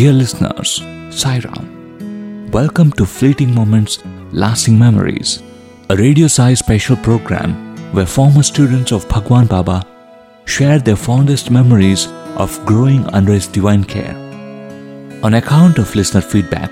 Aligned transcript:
Dear 0.00 0.14
listeners, 0.14 0.80
Sairam. 1.10 2.50
Welcome 2.52 2.90
to 2.92 3.04
Fleeting 3.04 3.54
Moments, 3.54 3.98
Lasting 4.32 4.78
Memories, 4.78 5.42
a 5.90 5.96
Radio 5.96 6.26
Sai 6.26 6.54
special 6.54 6.96
program 6.96 7.52
where 7.92 8.06
former 8.06 8.42
students 8.42 8.92
of 8.92 9.06
Bhagwan 9.10 9.46
Baba 9.46 9.84
share 10.46 10.78
their 10.78 10.96
fondest 10.96 11.50
memories 11.50 12.06
of 12.36 12.64
growing 12.64 13.04
under 13.08 13.34
his 13.34 13.46
divine 13.46 13.84
care. 13.84 14.14
On 15.22 15.34
account 15.34 15.76
of 15.76 15.94
listener 15.94 16.22
feedback, 16.22 16.70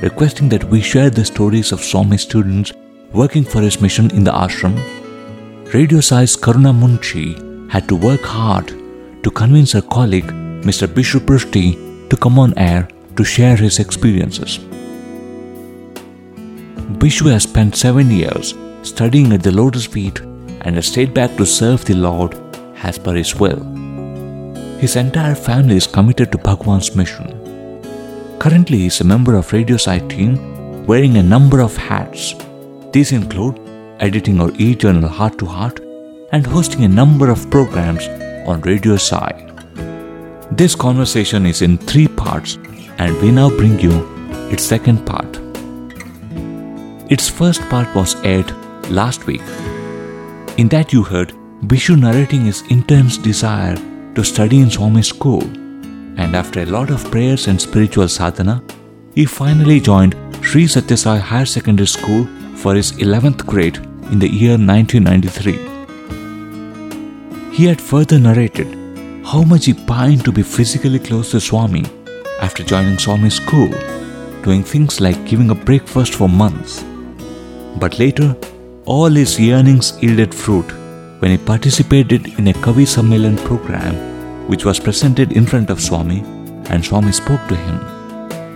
requesting 0.00 0.48
that 0.48 0.64
we 0.64 0.80
share 0.80 1.10
the 1.10 1.26
stories 1.26 1.72
of 1.72 1.84
Swami 1.84 2.16
students 2.16 2.72
working 3.12 3.44
for 3.44 3.60
his 3.60 3.82
mission 3.82 4.10
in 4.12 4.24
the 4.24 4.32
ashram, 4.32 4.74
Radio 5.74 6.00
Sai 6.00 6.24
Karuna 6.24 6.72
Munshi 6.72 7.28
had 7.70 7.86
to 7.88 7.94
work 7.94 8.22
hard 8.22 8.68
to 9.22 9.30
convince 9.30 9.72
her 9.72 9.82
colleague, 9.82 10.32
Mr. 10.70 10.88
Bishu 10.88 11.20
Prusty, 11.26 11.89
to 12.10 12.16
come 12.16 12.38
on 12.38 12.52
air 12.58 12.88
to 13.16 13.24
share 13.24 13.56
his 13.56 13.78
experiences. 13.78 14.58
Bishu 17.00 17.30
has 17.30 17.44
spent 17.44 17.76
seven 17.76 18.10
years 18.10 18.54
studying 18.82 19.32
at 19.32 19.42
the 19.42 19.52
Lotus 19.52 19.86
Feet 19.86 20.20
and 20.62 20.74
has 20.74 20.86
stayed 20.86 21.14
back 21.14 21.36
to 21.36 21.46
serve 21.46 21.84
the 21.84 21.94
Lord 21.94 22.34
as 22.82 22.98
per 22.98 23.14
his 23.14 23.34
will. 23.36 23.62
His 24.78 24.96
entire 24.96 25.34
family 25.34 25.76
is 25.76 25.86
committed 25.86 26.32
to 26.32 26.38
Bhagwan's 26.38 26.94
mission. 26.96 27.36
Currently, 28.38 28.78
he 28.78 28.86
is 28.86 29.00
a 29.00 29.04
member 29.04 29.34
of 29.34 29.52
Radio 29.52 29.76
Sai 29.76 29.98
team 30.08 30.86
wearing 30.86 31.16
a 31.16 31.22
number 31.22 31.60
of 31.60 31.76
hats. 31.76 32.34
These 32.92 33.12
include 33.12 33.60
editing 34.00 34.40
our 34.40 34.50
e-journal 34.56 35.08
Heart 35.08 35.38
to 35.38 35.46
Heart 35.46 35.80
and 36.32 36.46
hosting 36.46 36.84
a 36.84 36.88
number 36.88 37.30
of 37.30 37.50
programs 37.50 38.06
on 38.48 38.62
Radio 38.62 38.96
Sai. 38.96 39.49
This 40.52 40.74
conversation 40.74 41.46
is 41.46 41.62
in 41.62 41.78
three 41.78 42.08
parts 42.08 42.58
and 42.98 43.16
we 43.22 43.30
now 43.30 43.50
bring 43.50 43.78
you 43.78 43.92
its 44.50 44.64
second 44.64 45.06
part. 45.06 45.38
Its 47.08 47.28
first 47.28 47.60
part 47.70 47.94
was 47.94 48.16
aired 48.24 48.50
last 48.90 49.26
week. 49.26 49.42
In 50.58 50.66
that 50.70 50.92
you 50.92 51.04
heard 51.04 51.32
Bishu 51.66 51.96
narrating 51.96 52.46
his 52.46 52.62
intense 52.68 53.16
desire 53.16 53.76
to 54.16 54.24
study 54.24 54.58
in 54.58 54.70
Swami 54.70 55.02
school 55.02 55.42
and 56.18 56.34
after 56.34 56.62
a 56.62 56.66
lot 56.66 56.90
of 56.90 57.08
prayers 57.12 57.46
and 57.46 57.60
spiritual 57.60 58.08
sadhana, 58.08 58.60
he 59.14 59.26
finally 59.26 59.78
joined 59.78 60.16
Sri 60.42 60.64
Satyasai 60.64 61.20
Higher 61.20 61.46
Secondary 61.46 61.86
School 61.86 62.26
for 62.56 62.74
his 62.74 62.90
11th 62.92 63.46
grade 63.46 63.76
in 64.10 64.18
the 64.18 64.28
year 64.28 64.58
1993. 64.58 65.52
He 67.54 67.66
had 67.66 67.80
further 67.80 68.18
narrated 68.18 68.79
how 69.24 69.42
much 69.42 69.66
he 69.66 69.74
pined 69.74 70.24
to 70.24 70.32
be 70.32 70.42
physically 70.42 70.98
close 70.98 71.30
to 71.30 71.40
Swami 71.40 71.84
after 72.40 72.62
joining 72.64 72.98
Swami's 72.98 73.34
school, 73.34 73.70
doing 74.42 74.64
things 74.64 75.00
like 75.00 75.26
giving 75.26 75.50
up 75.50 75.64
breakfast 75.64 76.14
for 76.14 76.28
months. 76.28 76.84
But 77.78 77.98
later, 77.98 78.36
all 78.86 79.10
his 79.10 79.38
yearnings 79.38 80.02
yielded 80.02 80.34
fruit 80.34 80.70
when 81.20 81.30
he 81.30 81.38
participated 81.38 82.38
in 82.38 82.48
a 82.48 82.52
Kavi 82.54 82.86
Sammelan 82.86 83.36
program 83.44 83.94
which 84.48 84.64
was 84.64 84.80
presented 84.80 85.32
in 85.32 85.46
front 85.46 85.70
of 85.70 85.80
Swami 85.80 86.20
and 86.70 86.84
Swami 86.84 87.12
spoke 87.12 87.46
to 87.48 87.56
him. 87.56 87.78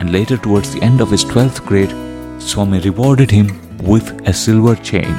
And 0.00 0.12
later, 0.12 0.36
towards 0.36 0.72
the 0.72 0.82
end 0.82 1.00
of 1.00 1.10
his 1.10 1.24
12th 1.24 1.64
grade, 1.64 1.94
Swami 2.42 2.80
rewarded 2.80 3.30
him 3.30 3.48
with 3.78 4.10
a 4.26 4.32
silver 4.32 4.74
chain 4.76 5.14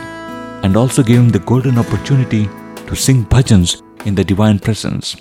and 0.64 0.76
also 0.76 1.04
gave 1.04 1.18
him 1.18 1.30
the 1.30 1.40
golden 1.40 1.78
opportunity 1.78 2.50
to 2.88 2.96
sing 2.96 3.24
bhajans 3.26 3.85
in 4.06 4.16
the 4.16 4.24
divine 4.24 4.60
presence. 4.60 5.16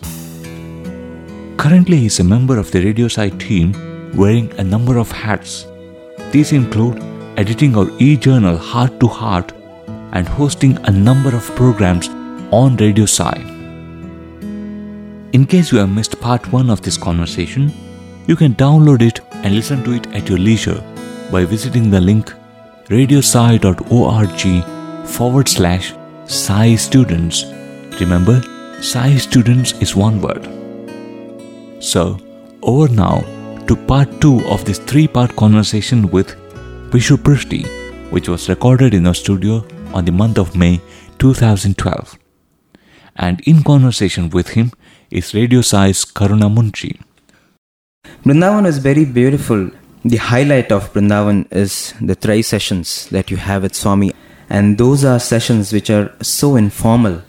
Currently, 1.56 1.96
he 1.96 2.06
is 2.06 2.20
a 2.20 2.24
member 2.24 2.58
of 2.58 2.70
the 2.70 2.82
Radio 2.82 3.08
Sai 3.08 3.30
team 3.30 3.72
wearing 4.14 4.52
a 4.58 4.64
number 4.64 4.98
of 4.98 5.10
hats. 5.10 5.66
These 6.30 6.52
include 6.52 7.02
editing 7.36 7.76
our 7.76 7.90
e 7.98 8.16
journal 8.16 8.56
Heart 8.56 9.00
to 9.00 9.06
Heart 9.06 9.52
and 10.12 10.28
hosting 10.28 10.78
a 10.84 10.90
number 10.90 11.34
of 11.34 11.54
programs 11.56 12.08
on 12.50 12.76
Radio 12.76 13.06
Sai. 13.06 13.36
In 15.32 15.46
case 15.46 15.72
you 15.72 15.78
have 15.78 15.90
missed 15.90 16.20
part 16.20 16.52
1 16.52 16.70
of 16.70 16.82
this 16.82 16.96
conversation, 16.96 17.72
you 18.28 18.36
can 18.36 18.54
download 18.54 19.02
it 19.02 19.20
and 19.32 19.54
listen 19.54 19.82
to 19.84 19.92
it 19.92 20.06
at 20.14 20.28
your 20.28 20.38
leisure 20.38 20.80
by 21.32 21.44
visiting 21.44 21.90
the 21.90 22.00
link 22.00 22.32
radiosai.org 22.88 24.44
forward 25.06 25.48
slash 25.48 25.92
Sai 26.26 26.74
Students. 26.76 27.44
Remember, 28.00 28.42
Sai 28.80 29.16
Students 29.16 29.72
is 29.80 29.96
one 29.96 30.20
word. 30.20 30.48
So, 31.82 32.18
over 32.62 32.92
now 32.92 33.20
to 33.66 33.76
part 33.76 34.20
2 34.20 34.46
of 34.46 34.64
this 34.64 34.78
three 34.78 35.06
part 35.08 35.34
conversation 35.36 36.10
with 36.10 36.34
Bishu 36.90 37.22
Prusty, 37.22 37.62
which 38.10 38.28
was 38.28 38.48
recorded 38.48 38.92
in 38.92 39.06
our 39.06 39.14
studio 39.14 39.64
on 39.92 40.04
the 40.04 40.12
month 40.12 40.38
of 40.38 40.54
May 40.56 40.80
2012. 41.18 42.18
And 43.16 43.40
in 43.42 43.62
conversation 43.62 44.28
with 44.30 44.48
him 44.50 44.72
is 45.10 45.34
Radio 45.34 45.60
Sai's 45.60 46.04
Karuna 46.04 46.50
Munshi. 46.54 47.00
Brindavan 48.24 48.66
is 48.66 48.78
very 48.78 49.04
beautiful. 49.04 49.70
The 50.04 50.16
highlight 50.16 50.72
of 50.72 50.92
Brindavan 50.92 51.50
is 51.52 51.94
the 52.00 52.16
Trayee 52.16 52.44
sessions 52.44 53.08
that 53.10 53.30
you 53.30 53.36
have 53.36 53.62
with 53.62 53.74
Swami. 53.74 54.12
And 54.50 54.76
those 54.76 55.04
are 55.04 55.18
sessions 55.18 55.72
which 55.72 55.90
are 55.90 56.14
so 56.22 56.56
informal 56.56 57.22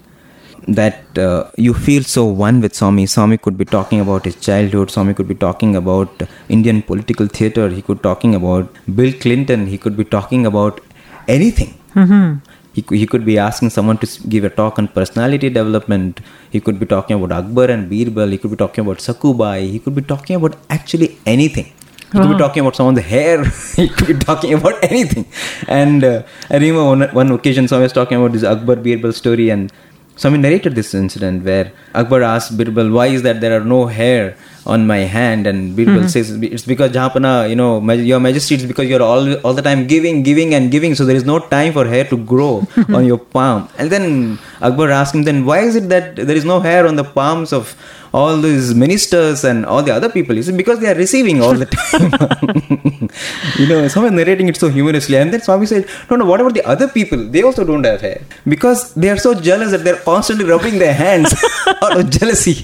that 0.67 1.17
uh, 1.17 1.49
you 1.57 1.73
feel 1.73 2.03
so 2.03 2.25
one 2.25 2.61
with 2.61 2.73
Swami. 2.75 3.05
Swami 3.05 3.37
could 3.37 3.57
be 3.57 3.65
talking 3.65 3.99
about 3.99 4.25
his 4.25 4.35
childhood. 4.35 4.91
Swami 4.91 5.13
could 5.13 5.27
be 5.27 5.35
talking 5.35 5.75
about 5.75 6.23
Indian 6.49 6.81
political 6.81 7.27
theatre. 7.27 7.69
He 7.69 7.81
could 7.81 7.97
be 7.99 8.03
talking 8.03 8.35
about 8.35 8.69
Bill 8.95 9.13
Clinton. 9.13 9.67
He 9.67 9.77
could 9.77 9.95
be 9.95 10.03
talking 10.03 10.45
about 10.45 10.81
anything. 11.27 11.73
Mm-hmm. 11.93 12.39
He, 12.73 12.83
he 12.97 13.07
could 13.07 13.25
be 13.25 13.37
asking 13.37 13.69
someone 13.69 13.97
to 13.99 14.07
give 14.27 14.43
a 14.43 14.49
talk 14.49 14.77
on 14.79 14.87
personality 14.89 15.49
development. 15.49 16.19
He 16.49 16.59
could 16.59 16.79
be 16.79 16.85
talking 16.85 17.15
about 17.21 17.31
Akbar 17.31 17.71
and 17.71 17.89
Birbal. 17.89 18.31
He 18.31 18.37
could 18.37 18.51
be 18.51 18.57
talking 18.57 18.83
about 18.83 18.97
Sakubai. 18.97 19.69
He 19.69 19.79
could 19.79 19.95
be 19.95 20.01
talking 20.01 20.35
about 20.35 20.57
actually 20.69 21.17
anything. 21.25 21.71
He 22.11 22.19
could 22.19 22.31
be 22.31 22.37
talking 22.37 22.61
about 22.61 22.75
someone's 22.75 22.99
hair. 22.99 23.43
he 23.75 23.89
could 23.89 24.07
be 24.07 24.13
talking 24.13 24.53
about 24.53 24.83
anything. 24.83 25.25
And 25.67 26.03
uh, 26.03 26.23
I 26.49 26.55
remember 26.55 26.85
one, 26.85 27.01
one 27.13 27.31
occasion, 27.31 27.67
Swami 27.67 27.83
was 27.83 27.93
talking 27.93 28.17
about 28.17 28.33
this 28.33 28.43
Akbar 28.43 28.75
Birbal 28.75 29.13
story, 29.13 29.49
and 29.49 29.71
Swami 30.17 30.37
narrated 30.37 30.75
this 30.75 30.93
incident 30.93 31.43
where 31.43 31.71
Akbar 31.93 32.23
asked 32.23 32.57
Birbal, 32.57 32.91
"Why 32.91 33.07
is 33.07 33.21
that 33.23 33.41
there 33.41 33.59
are 33.59 33.65
no 33.65 33.85
hair 33.87 34.37
on 34.65 34.87
my 34.87 34.99
hand?" 35.15 35.45
And 35.45 35.75
Birbal 35.75 36.03
mm-hmm. 36.03 36.07
says, 36.07 36.31
"It's 36.31 36.65
because 36.65 36.91
Jahapana, 36.91 37.49
you 37.49 37.57
know, 37.57 37.81
your 38.11 38.21
Majesty, 38.21 38.55
it's 38.55 38.65
because 38.71 38.87
you're 38.87 39.01
all 39.01 39.33
all 39.39 39.53
the 39.53 39.61
time 39.61 39.87
giving, 39.87 40.23
giving, 40.23 40.53
and 40.53 40.71
giving. 40.71 40.95
So 40.95 41.05
there 41.05 41.17
is 41.17 41.25
no 41.25 41.39
time 41.39 41.73
for 41.73 41.85
hair 41.85 42.05
to 42.13 42.17
grow 42.17 42.65
on 42.99 43.05
your 43.05 43.17
palm." 43.17 43.67
And 43.77 43.89
then 43.89 44.39
Akbar 44.61 44.89
asked 44.89 45.15
him, 45.15 45.23
"Then 45.23 45.43
why 45.45 45.59
is 45.71 45.75
it 45.75 45.89
that 45.89 46.15
there 46.15 46.39
is 46.43 46.45
no 46.45 46.61
hair 46.61 46.87
on 46.87 46.95
the 46.95 47.07
palms 47.19 47.51
of 47.51 47.75
all 48.19 48.35
these 48.45 48.67
ministers 48.83 49.43
and 49.49 49.65
all 49.73 49.83
the 49.89 49.93
other 49.99 50.09
people?" 50.17 50.35
"Because 50.61 50.79
they 50.83 50.89
are 50.93 50.99
receiving 51.05 51.41
all 51.47 51.55
the 51.63 51.69
time." 51.75 52.09
you 53.61 53.67
know, 53.71 53.79
someone 53.95 54.15
narrating 54.21 54.47
it 54.53 54.57
so 54.63 54.69
humorously, 54.77 55.17
and 55.21 55.33
then 55.35 55.41
Swami 55.47 55.65
said, 55.73 55.87
"No, 56.09 56.17
no. 56.21 56.25
What 56.31 56.41
about 56.45 56.55
the 56.59 56.65
other 56.75 56.87
people? 56.97 57.23
They 57.37 57.43
also 57.51 57.63
don't 57.71 57.85
have 57.91 58.01
hair 58.09 58.19
because 58.55 58.83
they 59.05 59.09
are 59.15 59.21
so 59.27 59.33
jealous 59.49 59.71
that 59.77 59.83
they're 59.87 60.01
constantly 60.11 60.45
rubbing 60.53 60.77
their 60.85 60.93
hands 61.05 61.33
out 61.85 61.97
of 61.99 62.09
jealousy." 62.19 62.57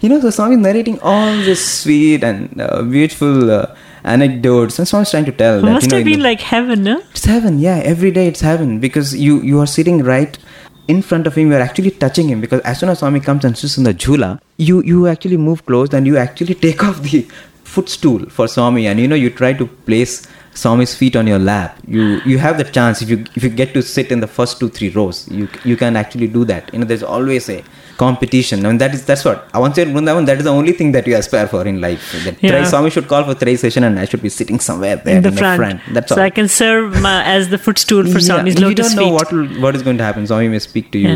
You 0.00 0.08
know, 0.10 0.20
so 0.24 0.30
Swami 0.38 0.56
narrating 0.64 0.98
all 1.12 1.36
this 1.50 1.62
sweet 1.82 2.22
and 2.30 2.60
uh, 2.66 2.82
beautiful 2.96 3.50
uh, 3.50 3.66
anecdotes, 4.04 4.78
and 4.78 4.86
Swami's 4.90 5.10
trying 5.14 5.24
to 5.30 5.32
tell 5.32 5.56
that 5.60 5.70
Must 5.70 5.86
you 5.86 5.90
know, 5.90 5.96
have 5.98 6.04
been 6.10 6.20
the- 6.20 6.28
like 6.30 6.40
heaven, 6.50 6.84
no? 6.90 6.98
it's 7.14 7.24
heaven, 7.24 7.58
yeah. 7.58 7.78
Every 7.94 8.12
day 8.18 8.26
it's 8.32 8.40
heaven 8.50 8.78
because 8.84 9.16
you 9.28 9.40
you 9.42 9.58
are 9.64 9.66
sitting 9.78 10.02
right 10.12 10.38
in 10.88 11.02
front 11.02 11.26
of 11.26 11.34
him. 11.36 11.50
You 11.50 11.58
are 11.58 11.60
actually 11.60 11.92
touching 11.92 12.28
him 12.28 12.40
because 12.40 12.60
as 12.62 12.80
soon 12.80 12.88
as 12.88 12.98
Swami 12.98 13.20
comes 13.20 13.44
and 13.44 13.56
sits 13.56 13.78
in 13.78 13.84
the 13.84 13.94
jhula, 13.94 14.40
you 14.56 14.82
you 14.82 15.06
actually 15.06 15.36
move 15.36 15.64
close 15.66 15.92
and 15.94 16.06
you 16.06 16.16
actually 16.16 16.54
take 16.54 16.82
off 16.88 17.02
the 17.02 17.26
footstool 17.64 18.28
for 18.30 18.48
Swami, 18.48 18.86
and 18.86 18.98
you 18.98 19.06
know 19.06 19.14
you 19.14 19.30
try 19.30 19.52
to 19.52 19.66
place 19.66 20.26
Swami's 20.54 20.94
feet 20.94 21.14
on 21.14 21.26
your 21.26 21.38
lap. 21.38 21.78
You 21.86 22.20
you 22.24 22.38
have 22.38 22.58
the 22.58 22.64
chance 22.64 23.02
if 23.02 23.10
you 23.10 23.24
if 23.36 23.44
you 23.44 23.50
get 23.50 23.74
to 23.74 23.82
sit 23.82 24.10
in 24.10 24.20
the 24.20 24.26
first 24.26 24.58
two 24.58 24.68
three 24.68 24.88
rows, 24.90 25.28
you 25.28 25.48
you 25.64 25.76
can 25.76 25.96
actually 25.96 26.26
do 26.26 26.44
that. 26.46 26.72
You 26.72 26.80
know, 26.80 26.86
there's 26.86 27.02
always 27.02 27.48
a 27.48 27.62
competition. 28.02 28.64
I 28.64 28.68
mean, 28.70 28.78
that 28.82 28.94
is 28.96 29.04
that's 29.10 29.24
what 29.28 29.38
I 29.52 29.58
once 29.64 29.74
said. 29.80 29.88
Vrindavan, 29.94 30.26
that 30.30 30.38
is 30.42 30.44
the 30.48 30.54
only 30.60 30.72
thing 30.78 30.92
that 30.96 31.06
you 31.10 31.16
aspire 31.20 31.46
for 31.54 31.62
in 31.72 31.80
life. 31.86 32.04
That 32.24 32.36
Yeah. 32.42 32.50
Trayee- 32.52 32.70
Swami 32.72 32.90
should 32.96 33.08
call 33.12 33.24
for 33.28 33.34
Trayee 33.42 33.58
session, 33.64 33.84
and 33.88 33.98
I 34.02 34.06
should 34.12 34.22
be 34.28 34.32
sitting 34.38 34.60
somewhere 34.68 34.96
there 35.08 35.16
in 35.18 35.22
the, 35.28 35.32
front. 35.32 35.80
That's 35.98 36.12
all. 36.12 36.16
so 36.16 36.22
all. 36.22 36.26
I 36.28 36.30
can 36.38 36.48
serve 36.56 37.00
my, 37.08 37.14
as 37.36 37.50
the 37.54 37.60
footstool 37.66 38.04
for 38.14 38.20
Swami's 38.28 38.58
you 38.60 38.66
lotus 38.66 38.94
don't 38.94 38.96
know 39.02 39.18
feet. 39.18 39.36
what 39.36 39.60
what 39.66 39.80
is 39.80 39.82
going 39.90 39.98
to 40.04 40.08
happen. 40.10 40.26
Swami 40.32 40.48
may 40.56 40.62
speak 40.70 40.90
to 40.96 41.04
you. 41.06 41.14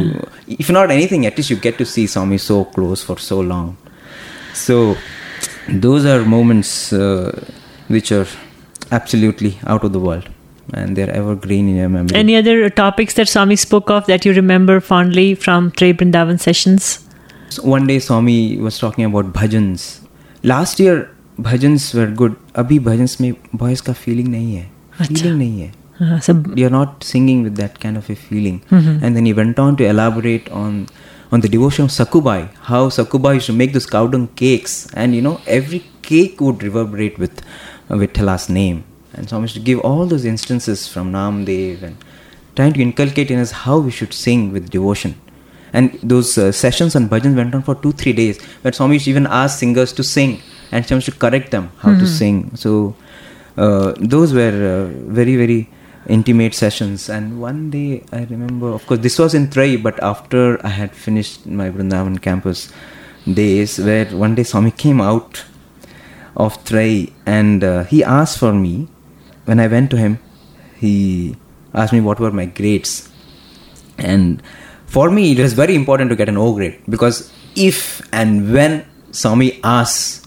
If 0.66 0.70
not 0.78 0.90
anything, 0.98 1.26
at 1.32 1.36
least 1.42 1.50
you 1.56 1.58
get 1.68 1.78
to 1.84 1.88
see 1.94 2.06
Swami 2.16 2.38
so 2.50 2.64
close 2.78 3.02
for 3.10 3.18
so 3.30 3.40
long. 3.54 3.76
So 4.66 4.78
those 5.86 6.04
are 6.14 6.20
moments 6.36 6.92
uh, 6.92 7.44
which 7.96 8.12
are 8.20 8.26
absolutely 8.90 9.52
out 9.66 9.84
of 9.84 9.92
the 9.92 10.00
world, 10.08 10.28
and 10.72 10.96
they're 10.96 11.10
evergreen 11.10 11.68
in 11.68 11.76
your 11.76 11.88
memory. 11.88 12.16
Any 12.16 12.36
other 12.36 12.70
topics 12.70 13.14
that 13.14 13.28
Swami 13.28 13.56
spoke 13.56 13.90
of 13.90 14.06
that 14.06 14.24
you 14.24 14.32
remember 14.32 14.80
fondly 14.80 15.34
from 15.34 15.70
Trayee 15.72 15.94
Brindavan 15.94 16.40
sessions? 16.40 17.06
So 17.50 17.62
one 17.64 17.86
day 17.86 17.98
Swami 17.98 18.56
was 18.58 18.78
talking 18.78 19.04
about 19.04 19.32
bhajans. 19.32 20.00
Last 20.42 20.80
year 20.80 21.10
bhajans 21.38 21.94
were 21.94 22.06
good. 22.06 22.36
Abhi 22.54 22.78
bhajans 22.78 23.20
mein 23.20 23.36
boys 23.52 23.80
ka 23.80 23.92
feeling 23.92 24.28
nahi 24.28 24.62
hai. 24.62 25.04
Feeling 25.04 25.38
nahi 25.38 25.60
hai. 25.66 25.72
Uh, 26.00 26.20
so 26.20 26.42
You're 26.54 26.70
not 26.70 27.04
singing 27.04 27.42
with 27.42 27.56
that 27.56 27.78
kind 27.80 27.96
of 27.96 28.08
a 28.10 28.14
feeling. 28.14 28.60
Mm-hmm. 28.70 29.04
And 29.04 29.16
then 29.16 29.26
he 29.26 29.32
went 29.32 29.58
on 29.58 29.76
to 29.76 29.84
elaborate 29.86 30.48
on 30.50 30.86
on 31.30 31.40
the 31.40 31.48
devotion 31.48 31.84
of 31.86 31.90
Sakubai, 31.90 32.54
how 32.70 32.88
Sakubai 32.90 33.34
used 33.34 33.46
to 33.46 33.54
make 33.54 33.72
those 33.72 33.86
cow 33.86 34.06
dung 34.06 34.28
cakes, 34.40 34.88
and 34.92 35.14
you 35.14 35.22
know 35.22 35.40
every 35.46 35.82
cake 36.02 36.40
would 36.40 36.62
reverberate 36.62 37.18
with 37.18 37.42
uh, 37.88 37.96
Vitala's 37.96 38.48
name 38.50 38.84
and 39.14 39.28
so 39.28 39.36
I 39.36 39.40
used 39.40 39.54
to 39.54 39.60
give 39.60 39.80
all 39.80 40.06
those 40.06 40.24
instances 40.24 40.88
from 40.88 41.12
Namdev 41.12 41.82
and 41.82 41.96
trying 42.56 42.72
to 42.74 42.80
inculcate 42.80 43.30
in 43.30 43.38
us 43.38 43.50
how 43.50 43.78
we 43.78 43.90
should 43.90 44.12
sing 44.12 44.52
with 44.52 44.70
devotion. 44.70 45.20
And 45.72 45.98
those 46.02 46.36
uh, 46.36 46.52
sessions 46.52 46.94
on 46.94 47.08
bhajans 47.08 47.34
went 47.34 47.54
on 47.54 47.62
for 47.62 47.74
two, 47.74 47.92
three 47.92 48.12
days. 48.12 48.38
But 48.62 48.74
Swami 48.74 48.96
even 49.06 49.26
ask 49.26 49.58
singers 49.58 49.92
to 49.94 50.04
sing 50.04 50.42
and 50.70 50.84
Swami 50.86 50.98
used 50.98 51.06
to 51.06 51.18
correct 51.18 51.50
them 51.50 51.70
how 51.78 51.96
to 51.98 52.06
sing. 52.06 52.54
So 52.56 52.94
uh, 53.56 53.94
those 53.98 54.34
were 54.34 54.48
uh, 54.48 55.10
very, 55.10 55.36
very 55.36 55.70
intimate 56.08 56.54
sessions. 56.54 57.08
And 57.08 57.40
one 57.40 57.70
day 57.70 58.04
I 58.12 58.24
remember, 58.24 58.68
of 58.68 58.86
course, 58.86 59.00
this 59.00 59.18
was 59.18 59.34
in 59.34 59.48
Trayee, 59.48 59.82
but 59.82 60.02
after 60.02 60.64
I 60.64 60.70
had 60.70 60.94
finished 60.94 61.46
my 61.46 61.70
Vrindavan 61.70 62.20
campus 62.20 62.72
days, 63.32 63.78
where 63.78 64.06
one 64.06 64.34
day 64.34 64.42
Swami 64.42 64.72
came 64.72 65.00
out 65.00 65.44
of 66.36 66.62
Trayee 66.64 67.12
and 67.24 67.62
uh, 67.64 67.84
he 67.84 68.02
asked 68.04 68.38
for 68.38 68.52
me. 68.52 68.88
When 69.44 69.58
I 69.60 69.66
went 69.66 69.90
to 69.90 69.96
him, 69.96 70.18
he 70.76 71.36
asked 71.74 71.92
me 71.92 72.00
what 72.00 72.20
were 72.20 72.30
my 72.30 72.46
grades. 72.46 73.08
And 73.98 74.42
for 74.86 75.10
me, 75.10 75.32
it 75.32 75.38
was 75.38 75.52
very 75.52 75.74
important 75.74 76.10
to 76.10 76.16
get 76.16 76.28
an 76.28 76.36
O 76.36 76.54
grade 76.54 76.80
because 76.88 77.32
if 77.56 78.02
and 78.12 78.52
when 78.52 78.84
Swami 79.10 79.60
asks, 79.64 80.26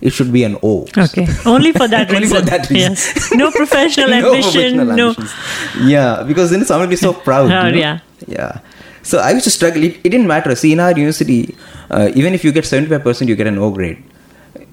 it 0.00 0.12
should 0.12 0.32
be 0.32 0.42
an 0.42 0.56
O. 0.62 0.86
okay, 0.98 1.26
only 1.46 1.70
for 1.72 1.86
that 1.86 2.08
Only 2.14 2.22
reason. 2.22 2.38
for 2.38 2.50
that 2.50 2.68
reason. 2.70 2.92
Yes. 2.92 3.32
No 3.34 3.50
professional 3.52 4.08
No 4.10 4.16
ambition. 4.34 4.52
professional 4.52 4.86
no. 4.96 5.08
ambitions. 5.10 5.32
Yeah, 5.80 6.22
because 6.26 6.50
then 6.50 6.64
someone 6.64 6.88
will 6.88 6.90
be 6.90 6.96
so 6.96 7.12
proud. 7.12 7.50
Oh, 7.52 7.66
you 7.66 7.72
know? 7.72 7.78
yeah. 7.78 7.98
Yeah. 8.26 8.58
So 9.04 9.18
I 9.18 9.30
used 9.30 9.44
to 9.44 9.50
struggle. 9.50 9.82
It, 9.82 9.96
it 10.04 10.08
didn't 10.10 10.26
matter. 10.26 10.54
See, 10.56 10.72
in 10.72 10.80
our 10.80 10.90
university, 10.90 11.54
uh, 11.90 12.10
even 12.14 12.34
if 12.34 12.44
you 12.44 12.50
get 12.52 12.64
75%, 12.64 13.28
you 13.28 13.36
get 13.36 13.46
an 13.46 13.58
O 13.58 13.70
grade. 13.70 14.02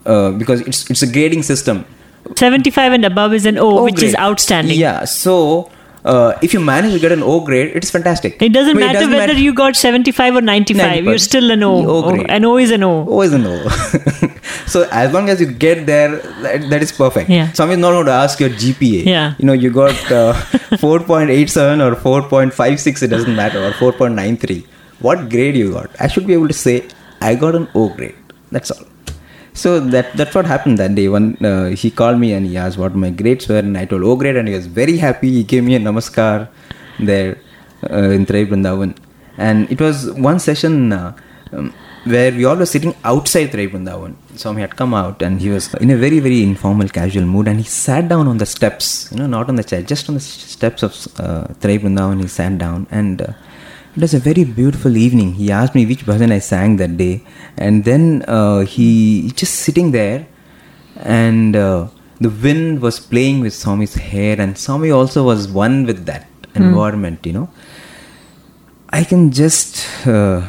Uh, 0.05 0.31
because 0.31 0.61
it's, 0.61 0.89
it's 0.89 1.01
a 1.03 1.11
grading 1.11 1.43
system. 1.43 1.85
75 2.35 2.93
and 2.93 3.05
above 3.05 3.33
is 3.33 3.45
an 3.45 3.57
O, 3.57 3.79
O 3.79 3.83
which 3.83 4.03
is 4.03 4.15
outstanding. 4.15 4.77
Yeah. 4.77 5.05
So 5.05 5.69
uh, 6.05 6.37
if 6.41 6.53
you 6.53 6.59
manage 6.59 6.93
to 6.93 6.99
get 6.99 7.11
an 7.11 7.21
O 7.21 7.41
grade, 7.41 7.75
it's 7.75 7.91
fantastic. 7.91 8.41
It 8.41 8.53
doesn't 8.53 8.77
I 8.77 8.79
mean, 8.79 8.93
matter 8.93 9.09
whether 9.09 9.33
you 9.33 9.53
got 9.53 9.75
75 9.75 10.35
or 10.37 10.41
95, 10.41 11.03
you're 11.03 11.17
still 11.17 11.51
an 11.51 11.63
O. 11.63 11.85
O 11.87 12.11
grade. 12.11 12.29
An 12.29 12.45
O 12.45 12.57
is 12.57 12.71
an 12.71 12.83
O. 12.83 13.05
O 13.07 13.21
is 13.21 13.33
an 13.33 13.45
O. 13.45 13.67
so 14.67 14.87
as 14.91 15.13
long 15.13 15.29
as 15.29 15.41
you 15.41 15.51
get 15.51 15.85
there, 15.85 16.17
that, 16.17 16.69
that 16.69 16.81
is 16.81 16.91
perfect. 16.91 17.29
Yeah. 17.29 17.51
Someone 17.53 17.79
is 17.79 17.81
not 17.81 17.91
going 17.91 18.05
to 18.05 18.11
ask 18.11 18.39
your 18.39 18.49
GPA. 18.49 19.05
Yeah. 19.05 19.33
You 19.37 19.45
know, 19.45 19.53
you 19.53 19.71
got 19.71 19.95
uh, 20.11 20.33
4.87 20.79 21.85
or 21.85 21.95
4.56, 22.29 23.03
it 23.03 23.07
doesn't 23.07 23.35
matter, 23.35 23.63
or 23.63 23.71
4.93. 23.71 24.65
What 24.99 25.29
grade 25.29 25.55
you 25.55 25.73
got? 25.73 25.89
I 25.99 26.07
should 26.07 26.27
be 26.27 26.33
able 26.33 26.47
to 26.47 26.53
say, 26.53 26.87
I 27.21 27.35
got 27.35 27.55
an 27.55 27.67
O 27.75 27.89
grade. 27.89 28.15
That's 28.51 28.71
all. 28.71 28.85
So 29.61 29.69
that 29.93 30.07
that's 30.19 30.35
what 30.37 30.45
happened 30.53 30.77
that 30.81 30.93
day. 30.99 31.07
When 31.13 31.25
uh, 31.51 31.69
he 31.81 31.89
called 31.99 32.17
me 32.23 32.29
and 32.35 32.45
he 32.49 32.55
asked 32.63 32.77
what 32.83 32.93
my 33.03 33.09
grades 33.21 33.45
were, 33.51 33.63
and 33.67 33.77
I 33.81 33.85
told 33.91 34.03
O 34.03 34.15
grade, 34.21 34.37
and 34.41 34.47
he 34.51 34.55
was 34.59 34.67
very 34.81 34.97
happy. 35.05 35.29
He 35.37 35.43
gave 35.51 35.63
me 35.69 35.75
a 35.79 35.81
namaskar 35.87 36.37
there 37.09 37.31
uh, 37.89 38.17
in 38.17 38.25
Trayee 38.29 38.47
Vrindavan, 38.51 38.91
and 39.47 39.69
it 39.75 39.81
was 39.87 39.97
one 40.29 40.39
session 40.47 40.93
uh, 40.99 41.11
um, 41.51 41.73
where 42.13 42.31
we 42.31 42.45
all 42.49 42.55
were 42.63 42.71
sitting 42.75 42.95
outside 43.11 43.51
Trayee 43.55 43.69
Vrindavan. 43.73 44.13
Swami 44.43 44.61
had 44.65 44.75
come 44.81 44.93
out, 45.01 45.21
and 45.27 45.41
he 45.45 45.49
was 45.55 45.67
in 45.85 45.91
a 45.97 45.99
very 46.05 46.21
very 46.27 46.41
informal, 46.51 46.87
casual 46.99 47.27
mood, 47.33 47.49
and 47.51 47.59
he 47.65 47.69
sat 47.87 48.07
down 48.13 48.27
on 48.33 48.37
the 48.43 48.49
steps. 48.55 48.87
You 49.11 49.17
know, 49.19 49.29
not 49.37 49.49
on 49.53 49.57
the 49.61 49.67
chair, 49.71 49.81
just 49.93 50.07
on 50.09 50.15
the 50.21 50.25
steps 50.55 50.83
of 50.89 50.93
uh, 51.25 51.45
Trayee 51.63 51.81
Vrindavan. 51.85 52.21
He 52.21 52.29
sat 52.39 52.57
down 52.65 52.87
and. 53.01 53.21
Uh, 53.29 53.33
it 53.95 54.01
was 54.01 54.13
a 54.13 54.19
very 54.19 54.43
beautiful 54.43 54.95
evening. 54.97 55.33
He 55.33 55.51
asked 55.51 55.75
me 55.75 55.85
which 55.85 56.05
bhajan 56.05 56.31
I 56.31 56.39
sang 56.39 56.77
that 56.77 56.97
day, 56.97 57.23
and 57.57 57.83
then 57.83 58.23
uh, 58.27 58.59
he 58.61 59.31
just 59.35 59.55
sitting 59.55 59.91
there, 59.91 60.27
and 60.97 61.55
uh, 61.55 61.87
the 62.19 62.29
wind 62.29 62.81
was 62.81 62.99
playing 62.99 63.39
with 63.39 63.53
Swami's 63.53 63.95
hair, 63.95 64.39
and 64.39 64.57
Swami 64.57 64.91
also 64.91 65.23
was 65.23 65.47
one 65.47 65.85
with 65.85 66.05
that 66.05 66.27
environment. 66.55 67.25
You 67.25 67.33
know, 67.33 67.49
I 68.89 69.03
can 69.03 69.31
just 69.31 70.07
uh, 70.07 70.47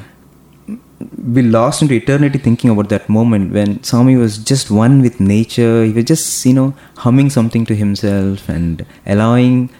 be 1.32 1.42
lost 1.42 1.82
into 1.82 1.94
eternity 1.94 2.38
thinking 2.38 2.70
about 2.70 2.88
that 2.90 3.08
moment 3.08 3.52
when 3.52 3.82
Swami 3.82 4.16
was 4.16 4.36
just 4.36 4.70
one 4.70 5.00
with 5.00 5.18
nature. 5.18 5.84
He 5.84 5.92
was 5.92 6.04
just 6.04 6.44
you 6.44 6.52
know 6.52 6.74
humming 6.98 7.30
something 7.30 7.64
to 7.66 7.74
himself 7.74 8.48
and 8.48 8.84
allowing 9.06 9.70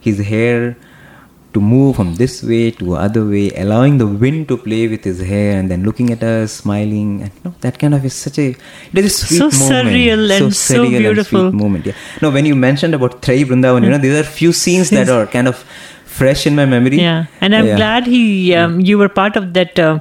his 0.00 0.18
hair 0.18 0.76
to 1.56 1.60
move 1.72 1.90
from 1.98 2.14
this 2.22 2.34
way 2.50 2.64
to 2.80 2.94
other 3.06 3.24
way, 3.34 3.44
allowing 3.64 3.94
the 4.02 4.08
wind 4.24 4.40
to 4.52 4.56
play 4.66 4.82
with 4.94 5.04
his 5.10 5.20
hair, 5.32 5.50
and 5.58 5.70
then 5.74 5.82
looking 5.88 6.10
at 6.16 6.22
us, 6.32 6.52
smiling, 6.62 7.10
and 7.22 7.30
you 7.36 7.42
know, 7.44 7.54
that 7.66 7.78
kind 7.84 7.94
of 7.98 8.04
is 8.10 8.14
such 8.26 8.38
a 8.44 8.48
it 8.50 8.98
is 9.02 9.06
a 9.06 9.16
sweet 9.26 9.38
So 9.38 9.48
moment, 9.50 9.88
surreal 9.88 10.24
and 10.38 10.54
so 10.54 10.74
surreal 10.78 10.96
and 10.96 11.04
beautiful. 11.06 11.42
sweet 11.50 11.58
moment. 11.64 11.86
Yeah. 11.92 11.94
No, 12.22 12.30
when 12.38 12.46
you 12.52 12.56
mentioned 12.68 12.94
about 13.00 13.20
Trayee 13.28 13.44
Vrindavan, 13.52 13.84
you 13.88 13.90
know, 13.96 14.02
these 14.06 14.18
are 14.22 14.24
few 14.40 14.52
scenes 14.62 14.90
that 14.98 15.08
are 15.18 15.26
kind 15.38 15.48
of 15.54 15.64
fresh 16.18 16.46
in 16.50 16.54
my 16.60 16.64
memory. 16.76 17.00
Yeah, 17.06 17.26
and 17.40 17.54
I'm 17.56 17.66
Yeah. 17.70 17.76
glad 17.82 18.06
he 18.16 18.22
um, 18.62 18.80
you 18.90 18.98
were 19.04 19.08
part 19.20 19.36
of 19.42 19.48
that 19.58 19.78
uh, 19.88 19.98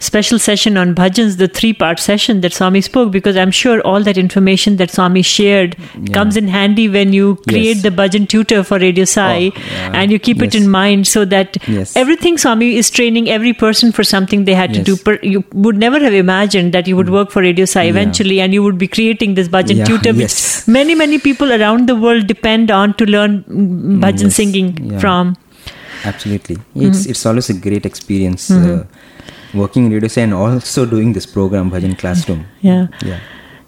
special 0.00 0.38
session 0.38 0.76
on 0.76 0.94
bhajans, 0.94 1.36
the 1.38 1.48
three-part 1.48 1.98
session 1.98 2.40
that 2.42 2.52
Swami 2.52 2.80
spoke, 2.80 3.10
because 3.10 3.36
I'm 3.36 3.50
sure 3.50 3.80
all 3.82 4.02
that 4.02 4.18
information 4.18 4.76
that 4.76 4.90
Swami 4.90 5.22
shared 5.22 5.76
comes 6.12 6.36
in 6.36 6.48
handy 6.48 6.88
when 6.88 7.12
you 7.12 7.36
create 7.48 7.76
Yes. 7.76 7.82
the 7.82 7.90
bhajan 7.90 8.28
tutor 8.28 8.62
for 8.64 8.78
Radio 8.78 9.04
Sai, 9.04 9.52
Oh, 9.54 9.60
yeah. 9.70 9.92
and 9.94 10.10
you 10.12 10.18
keep 10.18 10.42
it 10.42 10.54
in 10.54 10.68
mind 10.68 11.06
so 11.06 11.24
that 11.24 11.56
Yes. 11.66 11.96
everything 11.96 12.36
Swami 12.38 12.76
is 12.76 12.90
training 12.90 13.30
every 13.30 13.52
person 13.52 13.92
for 13.92 14.04
something 14.04 14.44
they 14.44 14.54
had 14.54 14.74
to 14.74 14.82
do. 14.82 14.96
Per, 14.96 15.18
you 15.22 15.44
would 15.52 15.78
never 15.78 15.98
have 16.00 16.12
imagined 16.12 16.72
that 16.74 16.86
you 16.86 16.96
would 16.96 17.08
work 17.08 17.30
for 17.30 17.40
Radio 17.42 17.64
Sai 17.64 17.84
eventually, 17.84 18.40
and 18.40 18.52
you 18.52 18.62
would 18.62 18.76
be 18.76 18.88
creating 18.88 19.34
this 19.34 19.48
bhajan 19.48 19.78
Yeah, 19.78 19.84
tutor, 19.84 20.12
which 20.12 20.36
yes. 20.36 20.68
many 20.68 20.94
many 20.94 21.18
people 21.18 21.52
around 21.60 21.86
the 21.88 21.96
world 21.96 22.26
depend 22.26 22.70
on 22.70 22.94
to 22.94 23.06
learn 23.06 23.42
mm, 23.48 24.00
bhajan 24.04 24.24
Yes. 24.30 24.34
singing 24.42 24.76
Yeah. 24.92 24.98
from. 24.98 25.34
Absolutely. 26.04 26.56
Mm-hmm. 26.56 26.86
It's 26.88 27.06
it's 27.06 27.24
always 27.24 27.48
a 27.48 27.54
great 27.54 27.86
experience 27.86 28.50
uh, 28.50 28.84
working 29.54 29.86
in 29.86 29.92
Radio 29.92 30.22
and 30.22 30.34
also 30.34 30.84
doing 30.86 31.12
this 31.12 31.26
program, 31.26 31.70
Bhajan 31.70 31.96
Classroom. 31.98 32.46
Yeah. 32.60 32.88
Yeah. 33.04 33.20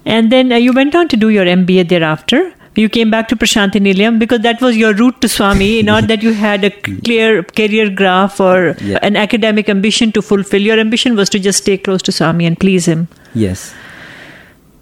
And 0.05 0.31
then 0.31 0.52
uh, 0.52 0.57
you 0.57 0.73
went 0.73 0.95
on 0.95 1.09
to 1.09 1.16
do 1.16 1.28
your 1.31 1.45
MBA 1.45 1.88
thereafter. 1.88 2.52
You 2.76 2.88
came 2.90 3.11
back 3.11 3.28
to 3.28 3.37
Prashanti 3.37 3.81
Nilayam 3.81 4.19
because 4.19 4.40
that 4.40 4.61
was 4.61 4.76
your 4.76 4.93
route 4.95 5.21
to 5.23 5.28
Swami, 5.28 5.83
not 5.90 6.09
that 6.09 6.23
you 6.23 6.33
had 6.35 6.62
a 6.62 6.71
clear 6.71 7.43
career 7.43 7.88
graph 7.90 8.38
or 8.38 8.76
Yeah. 8.83 8.99
an 9.02 9.16
academic 9.16 9.69
ambition 9.71 10.12
to 10.12 10.21
fulfill. 10.23 10.61
Your 10.61 10.78
ambition 10.78 11.16
was 11.16 11.31
to 11.31 11.38
just 11.38 11.62
stay 11.62 11.78
close 11.78 12.02
to 12.02 12.12
Swami 12.12 12.45
and 12.47 12.59
please 12.61 12.87
him. 12.87 13.09
Yes. 13.35 13.75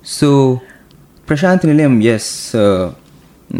So, 0.02 0.60
Prashant 1.26 1.60
Nilayam, 1.62 2.02
yes, 2.02 2.54
uh, 2.54 2.94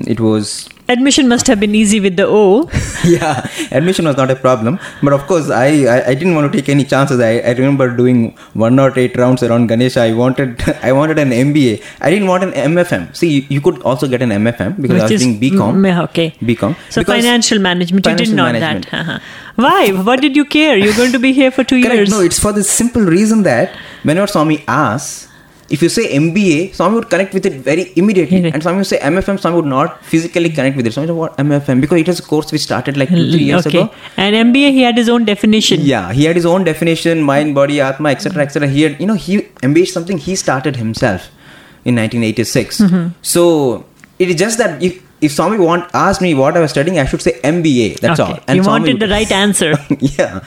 it 0.07 0.21
was 0.21 0.69
Admission 0.87 1.29
must 1.29 1.47
have 1.47 1.59
been 1.61 1.75
easy 1.75 1.99
with 1.99 2.17
the 2.17 2.27
O. 2.27 2.69
yeah, 3.05 3.49
admission 3.71 4.05
was 4.05 4.19
not 4.19 4.31
a 4.31 4.37
problem. 4.37 4.79
But 5.03 5.15
of 5.15 5.27
course, 5.27 5.49
I, 5.49 5.85
I, 5.87 6.09
I 6.09 6.15
didn't 6.15 6.35
want 6.35 6.53
to 6.53 6.59
take 6.59 6.69
any 6.69 6.85
chances. 6.85 7.21
I, 7.21 7.39
I 7.39 7.53
remember 7.53 7.89
doing 7.97 8.37
one 8.53 8.79
or 8.79 8.93
eight 8.99 9.17
rounds 9.17 9.43
around 9.43 9.69
Ganesha. 9.69 10.03
I 10.03 10.13
wanted 10.13 10.63
I 10.83 10.93
wanted 10.93 11.19
an 11.19 11.31
MBA. 11.31 11.83
I 12.03 12.11
didn't 12.11 12.29
want 12.29 12.45
an 12.45 12.53
MFM. 12.53 13.17
See, 13.17 13.31
you, 13.37 13.47
you 13.49 13.61
could 13.63 13.81
also 13.83 14.07
get 14.07 14.21
an 14.21 14.29
MFM 14.29 14.81
because 14.83 15.01
I 15.01 15.05
which 15.05 15.13
was 15.13 15.13
is 15.13 15.23
doing 15.23 15.41
BCom. 15.41 15.75
Mm, 15.87 16.03
okay. 16.11 16.31
BCom. 16.43 16.77
So 16.91 17.01
Because- 17.01 17.23
financial 17.23 17.59
management, 17.61 18.05
you 18.07 18.13
did 18.13 18.19
Financial 18.29 18.37
not 18.37 18.53
management. 18.53 18.91
that. 18.91 18.95
Uh-huh. 19.05 19.19
Why? 19.57 19.91
What 19.91 20.21
did 20.21 20.37
you 20.37 20.45
care? 20.45 20.77
You're 20.77 20.95
going 20.97 21.13
to 21.13 21.19
be 21.19 21.33
here 21.33 21.51
for 21.51 21.65
two 21.65 21.81
Correct. 21.81 21.95
years. 21.95 22.11
No, 22.11 22.21
it's 22.21 22.39
for 22.39 22.53
the 22.53 22.63
simple 22.65 23.03
reason 23.03 23.43
that 23.45 23.75
whenever 24.03 24.27
Swami 24.27 24.65
asks, 24.69 25.29
if 25.71 25.83
you 25.83 25.89
say 25.89 26.15
MBA, 26.15 26.75
Swami 26.75 26.95
would 26.97 27.09
connect 27.09 27.33
with 27.33 27.47
it 27.47 27.55
very 27.55 27.93
immediately. 27.97 28.41
Yeah. 28.41 28.51
And 28.53 28.63
Swami 28.63 28.79
would 28.79 28.87
say 28.87 28.99
MFM, 28.99 29.41
Swami 29.41 29.57
would 29.57 29.65
not 29.67 30.05
physically 30.05 30.51
connect 30.51 30.77
with 30.77 30.87
it. 30.87 30.93
Swami 30.93 31.07
said, 31.09 31.17
what 31.17 31.37
MFM? 31.39 31.81
Because 31.81 32.01
it 32.01 32.07
was 32.07 32.21
a 32.21 32.23
course 32.23 32.53
we 32.53 32.59
started 32.59 32.97
like 32.97 33.09
two, 33.09 33.31
three 33.31 33.45
years 33.45 33.67
okay. 33.67 33.83
ago. 33.83 33.91
And 34.17 34.37
MBA, 34.55 34.73
he 34.73 34.83
had 34.83 34.97
his 34.97 35.09
own 35.09 35.25
definition. 35.25 35.81
Yeah, 35.81 36.13
he 36.13 36.25
had 36.25 36.37
his 36.37 36.45
own 36.47 36.65
definition, 36.65 37.23
mind, 37.23 37.55
body, 37.55 37.81
atma, 37.81 38.11
etc., 38.11 38.43
etc. 38.43 38.69
He 38.69 38.83
had, 38.83 39.01
you 39.01 39.07
know, 39.07 39.15
he 39.15 39.39
MBA 39.63 39.83
is 39.85 39.93
something 39.93 40.19
he 40.19 40.37
started 40.37 40.77
himself 40.77 41.29
in 41.85 41.95
1986. 41.97 42.81
Mm-hmm. 42.81 43.09
So 43.23 43.87
it 44.19 44.29
is 44.31 44.37
just 44.37 44.59
that 44.59 44.83
if 44.83 45.03
if 45.21 45.33
Swami 45.33 45.57
want 45.59 45.89
asked 45.95 46.21
me 46.21 46.35
what 46.35 46.57
I 46.57 46.61
was 46.61 46.71
studying, 46.73 46.99
I 46.99 47.07
should 47.07 47.23
say 47.23 47.41
MBA. 47.41 48.01
That's 48.01 48.21
Okay. 48.21 48.33
all. 48.47 48.55
you 48.55 48.63
Swami 48.63 48.81
wanted 48.81 48.93
would- 48.95 49.03
the 49.03 49.09
right 49.13 49.33
answer. 49.45 49.75
yeah. 49.99 50.41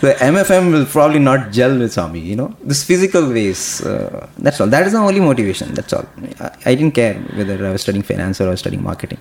The 0.00 0.12
MFM 0.14 0.72
will 0.72 0.86
probably 0.86 1.18
not 1.18 1.50
gel 1.50 1.76
with 1.76 1.92
Swami, 1.92 2.20
you 2.20 2.36
know. 2.36 2.56
This 2.62 2.84
physical 2.84 3.28
ways, 3.28 3.84
uh, 3.84 4.28
that's 4.38 4.60
all. 4.60 4.68
That 4.68 4.86
is 4.86 4.92
the 4.92 4.98
only 4.98 5.20
motivation, 5.20 5.74
that's 5.74 5.92
all. 5.92 6.06
I, 6.40 6.50
I 6.66 6.74
didn't 6.76 6.94
care 6.94 7.14
whether 7.38 7.66
I 7.66 7.72
was 7.72 7.82
studying 7.82 8.04
finance 8.04 8.40
or 8.40 8.46
I 8.46 8.50
was 8.50 8.60
studying 8.60 8.82
marketing. 8.82 9.18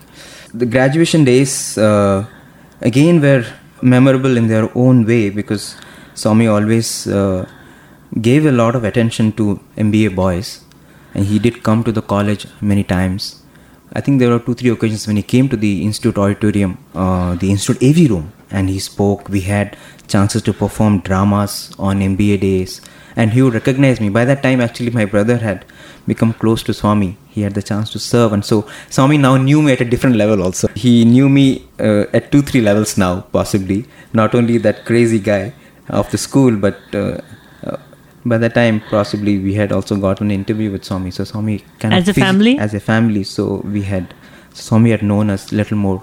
The 0.54 0.68
graduation 0.68 1.24
days, 1.24 1.78
uh, 1.78 2.26
again, 2.82 3.22
were 3.22 3.44
memorable 3.82 4.38
in 4.38 4.48
their 4.48 4.70
own 4.78 5.06
way 5.06 5.30
because 5.32 5.76
Swami 6.14 6.48
always 6.48 7.08
uh, 7.08 7.50
gave 8.22 8.46
a 8.46 8.52
lot 8.52 8.76
of 8.76 8.84
attention 8.84 9.32
to 9.34 9.60
MBA 9.78 10.16
boys. 10.16 10.62
and 11.18 11.26
he 11.26 11.40
did 11.40 11.64
come 11.64 11.84
to 11.84 11.92
the 11.92 12.02
college 12.14 12.46
many 12.62 12.84
times. 12.84 13.44
I 13.94 14.02
think 14.02 14.20
there 14.20 14.30
were 14.30 14.40
two, 14.40 14.54
three 14.54 14.70
occasions 14.70 15.08
when 15.08 15.16
he 15.16 15.24
came 15.24 15.50
to 15.50 15.58
the 15.58 15.84
institute 15.84 16.18
auditorium, 16.18 16.78
uh, 16.94 17.36
the 17.36 17.50
institute 17.50 17.82
AV 17.82 18.10
room, 18.12 18.32
and 18.52 18.70
he 18.70 18.80
spoke. 18.80 19.30
We 19.30 19.42
had 19.42 19.78
chances 20.08 20.42
to 20.44 20.54
perform 20.54 21.00
dramas 21.00 21.72
on 21.78 22.00
MBA 22.00 22.40
days, 22.42 22.82
and 23.16 23.32
he 23.34 23.42
would 23.42 23.54
recognize 23.54 24.00
me. 24.00 24.10
By 24.10 24.26
that 24.26 24.42
time, 24.44 24.62
actually, 24.62 24.92
my 24.92 25.06
brother 25.06 25.38
had 25.38 25.66
become 26.08 26.34
close 26.34 26.64
to 26.64 26.74
Swami. 26.74 27.18
He 27.30 27.42
had 27.42 27.54
the 27.54 27.62
chance 27.62 27.92
to 27.92 28.00
serve, 28.00 28.34
and 28.34 28.44
so 28.46 28.66
Swami 28.90 29.18
now 29.18 29.36
knew 29.38 29.62
me 29.62 29.74
at 29.74 29.82
a 29.82 29.86
different 29.86 30.16
level. 30.16 30.42
Also, 30.42 30.68
he 30.76 31.04
knew 31.06 31.30
me 31.30 31.66
uh, 31.80 32.06
at 32.14 32.32
two, 32.32 32.42
three 32.42 32.62
levels 32.62 32.98
now, 32.98 33.22
possibly. 33.40 33.86
Not 34.14 34.34
only 34.34 34.58
that 34.60 34.86
crazy 34.86 35.20
guy 35.20 35.54
of 35.90 36.10
the 36.12 36.18
school, 36.18 36.56
but 36.56 36.78
uh, 36.94 37.20
uh, 37.64 37.78
by 38.26 38.38
that 38.38 38.54
time 38.54 38.82
possibly 38.90 39.38
we 39.40 39.54
had 39.54 39.72
also 39.72 39.96
got 39.98 40.20
an 40.22 40.32
interview 40.32 40.72
with 40.72 40.84
Swami. 40.84 41.12
So 41.12 41.24
Swami 41.24 41.64
kind 41.80 41.94
As 41.94 42.08
of 42.10 42.18
a 42.18 42.22
family? 42.22 42.58
as 42.58 42.74
a 42.74 42.80
family. 42.80 43.24
So 43.24 43.62
we 43.64 43.84
had 43.84 44.14
Swami 44.54 44.92
had 44.92 45.04
known 45.04 45.30
us 45.30 45.52
little 45.52 45.78
more. 45.78 46.02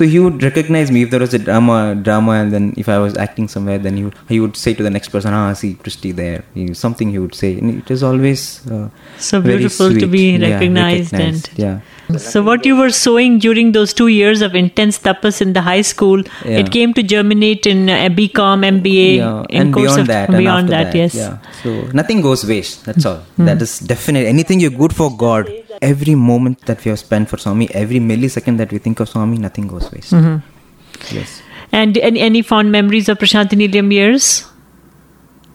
So 0.00 0.06
he 0.06 0.18
would 0.18 0.42
recognize 0.42 0.90
me 0.90 1.02
if 1.02 1.10
there 1.10 1.20
was 1.20 1.34
a 1.34 1.38
drama, 1.38 1.94
drama, 1.94 2.32
and 2.42 2.52
then 2.54 2.72
if 2.82 2.88
I 2.88 2.96
was 2.98 3.16
acting 3.24 3.48
somewhere, 3.54 3.78
then 3.86 3.98
he 3.98 4.04
would, 4.04 4.14
he 4.30 4.40
would 4.40 4.56
say 4.56 4.72
to 4.78 4.82
the 4.86 4.92
next 4.94 5.08
person, 5.14 5.34
"Ah, 5.38 5.52
see 5.62 5.72
Prusty 5.86 6.12
there." 6.20 6.38
He, 6.54 6.62
something 6.82 7.10
he 7.16 7.18
would 7.24 7.34
say, 7.40 7.50
and 7.58 7.72
it 7.82 7.90
is 7.96 8.02
always 8.10 8.44
uh, 8.76 8.86
So 9.26 9.40
very 9.48 9.58
beautiful 9.58 9.90
to 9.90 9.98
sweet. 9.98 10.10
be 10.14 10.22
Yeah, 10.30 10.48
recognized 10.52 11.12
recognized, 11.12 11.50
and 11.58 11.58
yeah. 11.64 12.18
So 12.28 12.42
what 12.46 12.64
you 12.70 12.76
were 12.78 12.90
sowing 13.00 13.38
during 13.46 13.72
those 13.76 13.92
two 14.00 14.08
years 14.14 14.40
of 14.48 14.56
intense 14.62 14.98
tapas 15.08 15.42
in 15.46 15.52
the 15.58 15.64
high 15.68 15.82
school, 15.92 16.24
Yeah. 16.44 16.62
it 16.62 16.72
came 16.78 16.94
to 17.00 17.04
germinate 17.14 17.66
in 17.74 17.84
uh, 17.88 17.98
BCom, 18.20 18.64
MBA, 18.70 19.06
yeah, 19.18 19.44
in 19.50 19.62
and 19.62 19.74
course 19.74 19.84
beyond 19.90 20.00
of 20.00 20.06
that, 20.14 20.28
and 20.30 20.38
beyond 20.44 20.72
after 20.72 20.84
that, 20.92 21.00
yes. 21.02 21.14
yeah. 21.14 21.36
So 21.62 21.76
nothing 22.02 22.22
goes 22.30 22.46
waste. 22.54 22.84
That's 22.88 23.04
all. 23.12 23.20
Hmm. 23.36 23.44
That 23.52 23.60
is 23.68 23.78
definite. 23.94 24.26
Anything 24.36 24.60
you're 24.66 24.78
good 24.84 24.96
for 25.02 25.10
God. 25.26 25.52
Every 25.82 26.14
moment 26.14 26.60
that 26.66 26.84
we 26.84 26.90
have 26.90 26.98
spent 26.98 27.28
for 27.28 27.38
Swami, 27.38 27.72
every 27.74 28.00
millisecond 28.00 28.58
that 28.58 28.70
we 28.70 28.78
think 28.78 29.00
of 29.00 29.08
Swami, 29.08 29.38
nothing 29.38 29.66
goes 29.66 29.90
waste. 29.90 30.12
Mm-hmm. 30.12 31.14
Yes. 31.14 31.42
And 31.72 31.96
any, 31.98 32.20
any 32.20 32.42
fond 32.42 32.70
memories 32.70 33.08
of 33.08 33.18
Prashanti 33.18 33.52
Nilayam 33.52 33.92
years? 33.92 34.44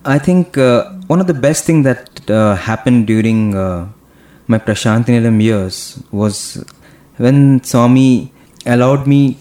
I 0.05 0.20
think 0.20 0.58
uh, 0.58 0.91
one 1.08 1.20
of 1.20 1.27
the 1.27 1.34
best 1.34 1.65
thing 1.65 1.84
that 1.84 2.29
uh, 2.29 2.55
happened 2.55 3.08
during 3.08 3.55
uh, 3.55 3.88
my 4.48 4.60
Prashantinilayam 4.60 5.41
years 5.41 6.01
was 6.12 6.63
when 7.17 7.63
Swami 7.63 8.32
allowed 8.65 9.08
me 9.08 9.38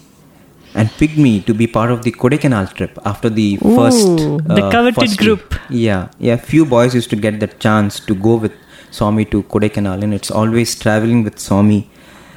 and 0.74 0.90
picked 0.92 1.16
me 1.16 1.40
to 1.42 1.54
be 1.54 1.66
part 1.66 1.90
of 1.90 2.02
the 2.02 2.10
Kodaikanal 2.12 2.72
trip 2.74 2.98
after 3.04 3.28
the 3.28 3.58
Ooh, 3.64 3.76
first 3.76 4.06
the 4.16 4.64
uh, 4.64 4.70
coveted 4.70 4.94
first 4.94 5.18
group. 5.18 5.54
Yeah, 5.70 6.08
yeah. 6.18 6.36
Few 6.36 6.64
boys 6.64 6.94
used 6.94 7.10
to 7.10 7.16
get 7.16 7.40
the 7.40 7.46
chance 7.46 8.00
to 8.00 8.14
go 8.14 8.36
with 8.36 8.52
Swami 8.96 9.24
to 9.32 9.42
Kodaikanal, 9.52 10.02
and 10.04 10.12
it's 10.18 10.30
always 10.40 10.74
traveling 10.84 11.20
with 11.26 11.38
Swami 11.38 11.80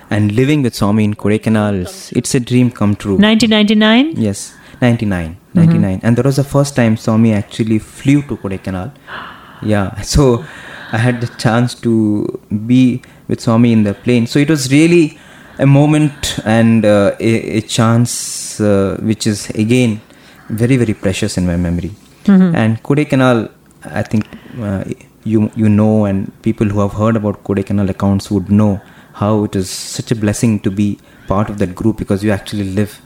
and 0.10 0.32
living 0.40 0.62
with 0.66 0.76
Swami 0.76 1.04
in 1.04 1.14
Kodaikanal. 1.24 1.82
It's, 1.84 2.12
it's 2.20 2.34
a 2.36 2.40
dream 2.40 2.72
come 2.72 2.96
true. 2.96 3.18
1999? 3.18 4.14
Yes, 4.28 4.56
99. 4.82 5.38
99. 5.54 6.00
And 6.04 6.18
that 6.18 6.26
was 6.26 6.38
the 6.38 6.44
first 6.44 6.76
time 6.76 6.98
Swami 6.98 7.34
actually 7.34 7.80
flew 7.80 8.22
to 8.24 8.38
Kodaikanal. 8.38 8.92
Yeah, 9.64 10.02
so 10.02 10.46
I 10.92 11.00
had 11.00 11.20
the 11.20 11.28
chance 11.44 11.74
to 11.86 11.92
be 12.68 13.02
with 13.28 13.42
Swami 13.42 13.72
in 13.74 13.82
the 13.88 13.96
plane. 13.96 14.28
So 14.28 14.38
it 14.38 14.52
was 14.52 14.72
really 14.72 15.18
a 15.58 15.66
moment 15.66 16.40
and 16.46 16.86
uh, 16.86 17.16
a, 17.20 17.32
a 17.58 17.62
chance 17.62 18.62
uh, 18.62 18.98
which 19.02 19.26
is 19.26 19.50
again 19.64 20.00
very, 20.50 20.78
very 20.78 20.94
precious 20.94 21.38
in 21.40 21.48
my 21.48 21.58
memory. 21.58 21.92
And 22.28 22.84
Kodaikanal, 22.84 23.50
I 23.84 24.04
think 24.04 24.26
uh, 24.62 24.84
you, 25.34 25.52
you 25.56 25.70
know, 25.70 26.06
and 26.06 26.32
people 26.42 26.68
who 26.68 26.80
have 26.80 26.94
heard 26.94 27.16
about 27.16 27.44
Kodaikanal 27.44 27.90
accounts 27.90 28.30
would 28.32 28.50
know 28.50 28.82
how 29.14 29.44
it 29.46 29.56
is 29.56 29.70
such 29.70 30.12
a 30.12 30.16
blessing 30.16 30.60
to 30.66 30.72
be 30.72 31.00
part 31.28 31.50
of 31.50 31.58
that 31.60 31.76
group 31.76 31.98
because 31.98 32.24
you 32.24 32.32
actually 32.32 32.68
live 32.80 33.02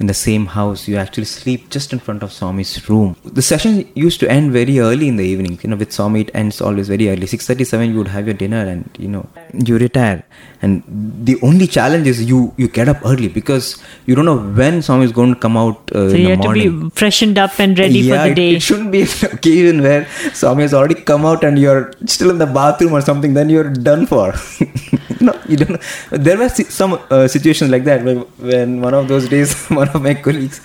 in 0.00 0.06
the 0.06 0.14
same 0.14 0.46
house. 0.46 0.88
You 0.88 0.96
actually 0.96 1.24
sleep 1.24 1.70
just 1.70 1.92
in 1.92 1.98
front 1.98 2.22
of 2.22 2.32
Swami's 2.32 2.88
room. 2.88 3.16
The 3.24 3.42
session 3.42 3.90
used 3.94 4.20
to 4.20 4.30
end 4.30 4.52
very 4.52 4.78
early 4.78 5.08
in 5.08 5.16
the 5.16 5.24
evening. 5.24 5.58
You 5.62 5.70
know, 5.70 5.76
with 5.76 5.92
Swami 5.92 6.22
it 6.22 6.30
ends 6.34 6.60
always 6.60 6.88
very 6.88 7.08
early. 7.08 7.26
Six 7.26 7.46
thirty-seven, 7.46 7.90
you 7.90 7.98
would 7.98 8.08
have 8.08 8.26
your 8.26 8.34
dinner 8.34 8.64
and 8.66 8.88
you 8.98 9.08
know 9.08 9.28
you 9.52 9.78
retire. 9.78 10.24
And 10.62 10.82
the 11.28 11.36
only 11.42 11.66
challenge 11.66 12.06
is 12.06 12.24
you 12.24 12.54
you 12.56 12.68
get 12.68 12.88
up 12.88 13.04
early 13.04 13.28
because 13.28 13.82
you 14.06 14.14
don't 14.14 14.24
know 14.24 14.38
when 14.38 14.82
Swami 14.82 15.04
is 15.04 15.12
going 15.12 15.34
to 15.34 15.40
come 15.40 15.56
out 15.56 15.90
uh, 15.94 16.08
So 16.10 16.16
you 16.16 16.28
have 16.28 16.40
to 16.40 16.52
be 16.52 16.90
freshened 16.90 17.38
up 17.38 17.58
and 17.58 17.78
ready 17.78 18.00
yeah, 18.00 18.22
for 18.22 18.28
the 18.28 18.34
day. 18.34 18.50
It, 18.54 18.62
shouldn't 18.62 18.90
be 18.90 19.02
an 19.22 19.32
occasion 19.32 19.82
where 19.82 20.06
Swami 20.32 20.62
has 20.62 20.74
already 20.74 20.94
come 20.94 21.26
out 21.26 21.44
and 21.44 21.58
you're 21.58 21.92
still 22.06 22.30
in 22.30 22.38
the 22.38 22.46
bathroom 22.46 22.92
or 22.92 23.02
something. 23.02 23.34
Then 23.34 23.50
you're 23.50 23.70
done 23.70 24.06
for. 24.06 24.32
no, 25.20 25.38
you 25.48 25.56
don't. 25.56 25.70
Know. 25.70 26.18
There 26.28 26.38
were 26.38 26.48
si- 26.48 26.70
some 26.80 26.98
uh, 27.10 27.28
situations 27.28 27.70
like 27.70 27.84
that 27.84 28.04
where, 28.04 28.20
when 28.50 28.80
one 28.80 28.94
of 28.94 29.08
those 29.08 29.28
days, 29.28 29.54
one 29.84 29.96
of 29.96 30.02
my 30.02 30.14
colleagues, 30.14 30.60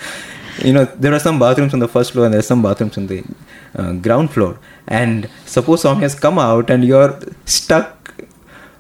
you 0.64 0.74
know, 0.74 0.86
there 0.86 1.14
are 1.14 1.24
some 1.28 1.40
bathrooms 1.40 1.74
on 1.74 1.80
the 1.80 1.88
first 1.88 2.12
floor 2.12 2.26
and 2.26 2.34
there 2.34 2.40
are 2.40 2.52
some 2.54 2.62
bathrooms 2.62 2.98
on 2.98 3.08
the 3.08 3.24
uh, 3.76 3.94
ground 3.94 4.32
floor. 4.32 4.60
And 4.88 5.30
suppose 5.46 5.82
Swami 5.82 6.02
has 6.02 6.16
come 6.16 6.40
out 6.40 6.70
and 6.70 6.84
you're 6.84 7.20
stuck 7.46 7.96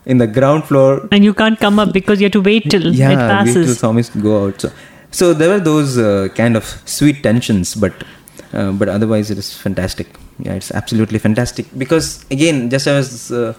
in 0.05 0.17
the 0.17 0.27
ground 0.27 0.65
floor 0.65 1.08
and 1.12 1.24
you 1.24 1.34
can't 1.34 1.60
come 1.60 1.77
up 1.77 1.93
because 1.93 2.19
you 2.19 2.25
have 2.25 2.31
to 2.34 2.41
wait 2.41 2.69
till 2.69 2.86
yeah, 2.93 3.12
it 3.12 3.15
wait 3.15 3.22
till 3.22 3.29
passes. 3.36 3.79
Swami's 3.79 4.10
go 4.10 4.46
out. 4.46 4.62
So, 4.62 4.72
so 5.12 5.34
there 5.34 5.50
were 5.50 5.60
those 5.60 5.98
uh, 5.98 6.29
kind 6.36 6.55
of 6.55 6.65
sweet 6.86 7.22
tensions, 7.22 7.75
but 7.75 7.93
uh, 8.53 8.72
but 8.72 8.89
otherwise 8.89 9.29
it 9.29 9.38
is 9.38 9.55
fantastic. 9.55 10.08
Yeah, 10.39 10.53
it's 10.53 10.72
absolutely 10.72 11.19
fantastic 11.19 11.67
because 11.77 12.25
again, 12.31 12.69
just 12.69 12.88
as 12.88 13.31
uh, 13.31 13.53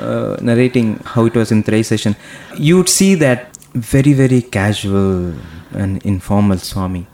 uh, 0.00 0.36
narrating 0.40 0.96
how 1.04 1.26
it 1.26 1.34
was 1.34 1.52
in 1.52 1.62
Trayee 1.62 1.84
session, 1.84 2.16
you 2.56 2.76
would 2.78 2.88
see 2.88 3.14
that 3.16 3.56
very 3.74 4.12
very 4.12 4.42
casual 4.42 5.34
and 5.74 6.02
informal 6.04 6.58
Swami. 6.58 7.06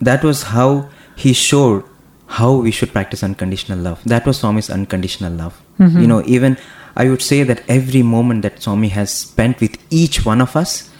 That 0.00 0.24
was 0.24 0.42
how 0.44 0.88
he 1.16 1.32
showed 1.32 1.84
how 2.26 2.54
we 2.54 2.70
should 2.70 2.92
practice 2.92 3.22
unconditional 3.22 3.78
love. 3.78 4.02
That 4.04 4.24
was 4.26 4.38
Swami's 4.38 4.70
unconditional 4.70 5.32
love. 5.32 5.60
Mm-hmm. 5.78 6.00
You 6.00 6.06
know, 6.06 6.22
even 6.26 6.56
I 6.96 7.08
would 7.08 7.22
say 7.22 7.42
that 7.42 7.62
every 7.68 8.02
moment 8.02 8.42
that 8.42 8.62
Swami 8.62 8.88
has 8.88 9.10
spent 9.10 9.60
with 9.60 9.76
each 9.90 10.24
one 10.24 10.40
of 10.40 10.54
us, 10.56 10.90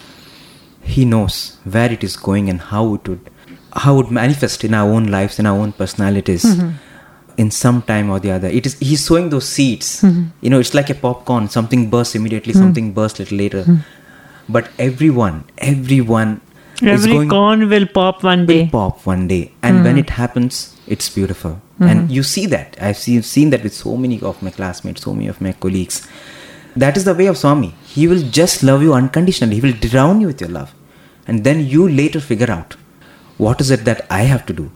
he 0.83 1.05
knows 1.05 1.57
where 1.63 1.91
it 1.91 2.03
is 2.03 2.17
going 2.17 2.49
and 2.49 2.59
how 2.59 2.95
it 2.95 3.07
would 3.07 3.29
how 3.73 3.99
it 4.01 4.11
manifest 4.11 4.65
in 4.65 4.73
our 4.73 4.89
own 4.91 5.05
lives 5.07 5.39
in 5.39 5.45
our 5.45 5.57
own 5.57 5.71
personalities 5.71 6.43
mm-hmm. 6.43 6.71
in 7.37 7.49
some 7.49 7.81
time 7.81 8.09
or 8.09 8.19
the 8.19 8.31
other. 8.31 8.47
It 8.47 8.65
is 8.65 8.77
he's 8.79 9.05
sowing 9.05 9.29
those 9.29 9.47
seeds. 9.47 10.01
Mm-hmm. 10.01 10.23
You 10.41 10.49
know 10.49 10.59
it's 10.59 10.73
like 10.73 10.89
a 10.89 10.95
popcorn. 10.95 11.49
Something 11.49 11.89
bursts 11.89 12.15
immediately 12.15 12.53
something 12.53 12.93
bursts 12.93 13.19
a 13.19 13.23
little 13.23 13.37
later. 13.37 13.65
But 14.49 14.69
everyone 14.77 15.45
everyone 15.57 16.41
Every 16.89 17.11
going 17.13 17.29
corn 17.29 17.69
will 17.69 17.87
pop 17.87 18.23
one 18.23 18.45
day. 18.45 18.63
will 18.63 18.71
pop 18.71 19.05
one 19.05 19.27
day. 19.27 19.51
And 19.61 19.83
when 19.83 19.93
hmm. 19.93 19.99
it 19.99 20.09
happens 20.11 20.75
it's 20.87 21.09
beautiful. 21.09 21.53
Hmm. 21.77 21.87
And 21.87 22.11
you 22.11 22.23
see 22.23 22.45
that. 22.47 22.77
I've 22.81 22.97
seen, 22.97 23.23
seen 23.23 23.49
that 23.51 23.63
with 23.63 23.73
so 23.73 23.95
many 23.95 24.21
of 24.21 24.41
my 24.41 24.49
classmates 24.49 25.03
so 25.03 25.13
many 25.13 25.27
of 25.27 25.39
my 25.41 25.53
colleagues. 25.53 26.07
That 26.75 26.97
is 26.97 27.05
the 27.05 27.13
way 27.13 27.27
of 27.27 27.37
swami. 27.37 27.73
He 27.85 28.07
will 28.07 28.21
just 28.21 28.63
love 28.63 28.81
you 28.81 28.93
unconditionally. 28.93 29.55
He 29.55 29.61
will 29.61 29.79
drown 29.89 30.21
you 30.21 30.27
with 30.27 30.41
your 30.41 30.49
love. 30.49 30.73
And 31.27 31.43
then 31.43 31.65
you 31.65 31.87
later 31.87 32.19
figure 32.19 32.51
out 32.51 32.75
what 33.37 33.61
is 33.61 33.71
it 33.71 33.85
that 33.85 34.05
i 34.09 34.21
have 34.23 34.45
to 34.47 34.53
do. 34.53 34.71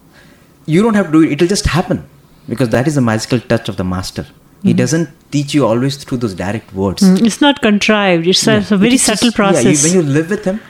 You 0.66 0.82
don't 0.82 0.94
have 0.96 1.08
to 1.08 1.12
do 1.12 1.24
it. 1.24 1.34
It'll 1.34 1.48
just 1.48 1.68
happen. 1.68 2.08
Because 2.48 2.70
that 2.70 2.88
is 2.88 2.96
the 2.96 3.02
magical 3.02 3.40
touch 3.40 3.70
of 3.70 3.78
the 3.78 3.84
master. 3.84 4.26
He 4.64 4.72
hmm. 4.72 4.78
doesn't 4.78 5.10
teach 5.32 5.54
you 5.54 5.66
always 5.66 5.98
through 5.98 6.20
those 6.20 6.34
direct 6.34 6.74
words. 6.74 7.04
Mm, 7.04 7.26
It's 7.26 7.42
not 7.42 7.62
contrived. 7.62 8.26
It's 8.26 8.48
a, 8.48 8.54
yeah. 8.54 8.74
a 8.76 8.78
very 8.78 8.94
It 8.94 9.02
subtle 9.02 9.32
just- 9.32 9.40
yeah, 9.40 9.50
you- 9.50 9.64
process. 9.64 9.84
when 9.84 9.94
you 9.94 10.04
live 10.04 10.30
with 10.30 10.46
him, 10.46 10.62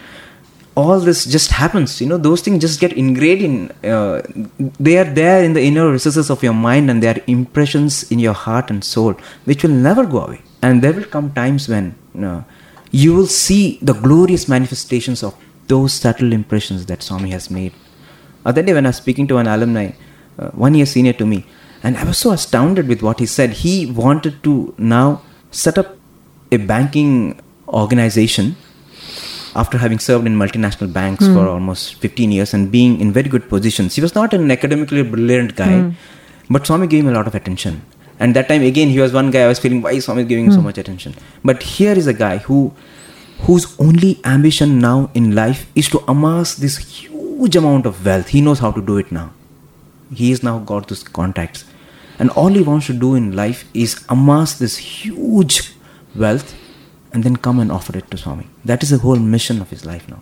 all 0.75 0.99
this 0.99 1.25
just 1.25 1.51
happens. 1.51 2.01
You 2.01 2.07
know, 2.07 2.17
those 2.17 2.41
things 2.41 2.61
just 2.61 2.79
get 2.79 2.93
ingrained 2.93 3.41
in. 3.41 3.89
Uh, 3.89 4.21
they 4.79 4.97
are 4.97 5.05
there 5.05 5.43
in 5.43 5.53
the 5.53 5.61
inner 5.61 5.89
recesses 5.89 6.29
of 6.29 6.43
your 6.43 6.53
mind, 6.53 6.89
and 6.89 7.01
they 7.01 7.07
are 7.07 7.21
impressions 7.27 8.11
in 8.11 8.19
your 8.19 8.33
heart 8.33 8.69
and 8.69 8.83
soul, 8.83 9.13
which 9.45 9.63
will 9.63 9.71
never 9.71 10.05
go 10.05 10.19
away. 10.25 10.41
And 10.61 10.81
there 10.81 10.93
will 10.93 11.05
come 11.05 11.31
times 11.33 11.69
when 11.69 11.95
uh, 12.21 12.43
you 12.91 13.15
will 13.15 13.27
see 13.27 13.79
the 13.81 13.93
glorious 13.93 14.47
manifestations 14.49 15.23
of 15.23 15.35
those 15.67 15.93
subtle 15.93 16.33
impressions 16.33 16.85
that 16.87 17.01
Swami 17.01 17.29
has 17.31 17.49
made. 17.49 17.73
Other 18.45 18.61
day, 18.61 18.73
when 18.73 18.85
I 18.85 18.89
was 18.89 18.97
speaking 18.97 19.27
to 19.27 19.37
an 19.37 19.47
alumni, 19.47 19.91
uh, 20.37 20.49
one 20.49 20.75
year 20.75 20.85
senior 20.85 21.13
to 21.13 21.25
me, 21.25 21.45
and 21.83 21.97
I 21.97 22.03
was 22.03 22.17
so 22.17 22.31
astounded 22.31 22.87
with 22.87 23.01
what 23.01 23.19
he 23.19 23.25
said. 23.25 23.51
He 23.51 23.85
wanted 23.85 24.43
to 24.43 24.73
now 24.77 25.21
set 25.51 25.77
up 25.77 25.97
a 26.51 26.57
banking 26.57 27.39
organization 27.67 28.55
after 29.55 29.77
having 29.77 29.99
served 29.99 30.27
in 30.27 30.35
multinational 30.35 30.91
banks 30.91 31.25
for 31.25 31.43
hmm. 31.45 31.55
almost 31.55 31.95
15 31.95 32.31
years 32.31 32.53
and 32.53 32.71
being 32.71 32.99
in 32.99 33.11
very 33.11 33.29
good 33.29 33.47
positions. 33.49 33.95
He 33.95 34.01
was 34.01 34.13
not 34.13 34.33
an 34.33 34.51
academically 34.51 35.03
brilliant 35.03 35.55
guy, 35.55 35.79
hmm. 35.81 35.91
but 36.49 36.67
Swami 36.67 36.87
gave 36.87 37.05
him 37.05 37.11
a 37.13 37.17
lot 37.17 37.27
of 37.27 37.35
attention. 37.35 37.81
And 38.19 38.35
that 38.35 38.47
time 38.47 38.61
again, 38.61 38.89
he 38.89 38.99
was 38.99 39.13
one 39.13 39.31
guy 39.31 39.43
I 39.43 39.47
was 39.47 39.59
feeling 39.59 39.81
why 39.81 39.91
is 39.91 40.05
Swami 40.05 40.23
giving 40.25 40.45
him 40.45 40.51
so 40.51 40.59
hmm. 40.59 40.65
much 40.65 40.77
attention. 40.77 41.15
But 41.43 41.63
here 41.63 41.93
is 41.93 42.07
a 42.07 42.13
guy 42.13 42.37
who 42.37 42.73
whose 43.41 43.79
only 43.79 44.19
ambition 44.23 44.79
now 44.79 45.09
in 45.13 45.35
life 45.35 45.69
is 45.75 45.89
to 45.89 46.03
amass 46.07 46.55
this 46.55 46.77
huge 46.77 47.55
amount 47.55 47.85
of 47.85 48.05
wealth. 48.05 48.29
He 48.29 48.41
knows 48.41 48.59
how 48.59 48.71
to 48.71 48.81
do 48.81 48.97
it 48.97 49.11
now. 49.11 49.33
He 50.13 50.29
has 50.29 50.41
now 50.41 50.59
got 50.59 50.87
those 50.87 51.03
contacts. 51.03 51.65
And 52.17 52.29
all 52.31 52.47
he 52.47 52.61
wants 52.61 52.87
to 52.87 52.93
do 52.93 53.15
in 53.15 53.35
life 53.35 53.65
is 53.73 54.05
amass 54.07 54.57
this 54.57 54.77
huge 54.77 55.73
wealth, 56.15 56.55
and 57.15 57.23
then 57.23 57.35
come 57.47 57.59
and 57.63 57.71
offer 57.71 57.97
it 57.97 58.11
to 58.11 58.17
Swami. 58.17 58.47
That 58.65 58.83
is 58.83 58.89
the 58.93 58.97
whole 59.07 59.21
mission 59.33 59.61
of 59.65 59.69
his 59.69 59.85
life 59.89 60.07
now. 60.13 60.21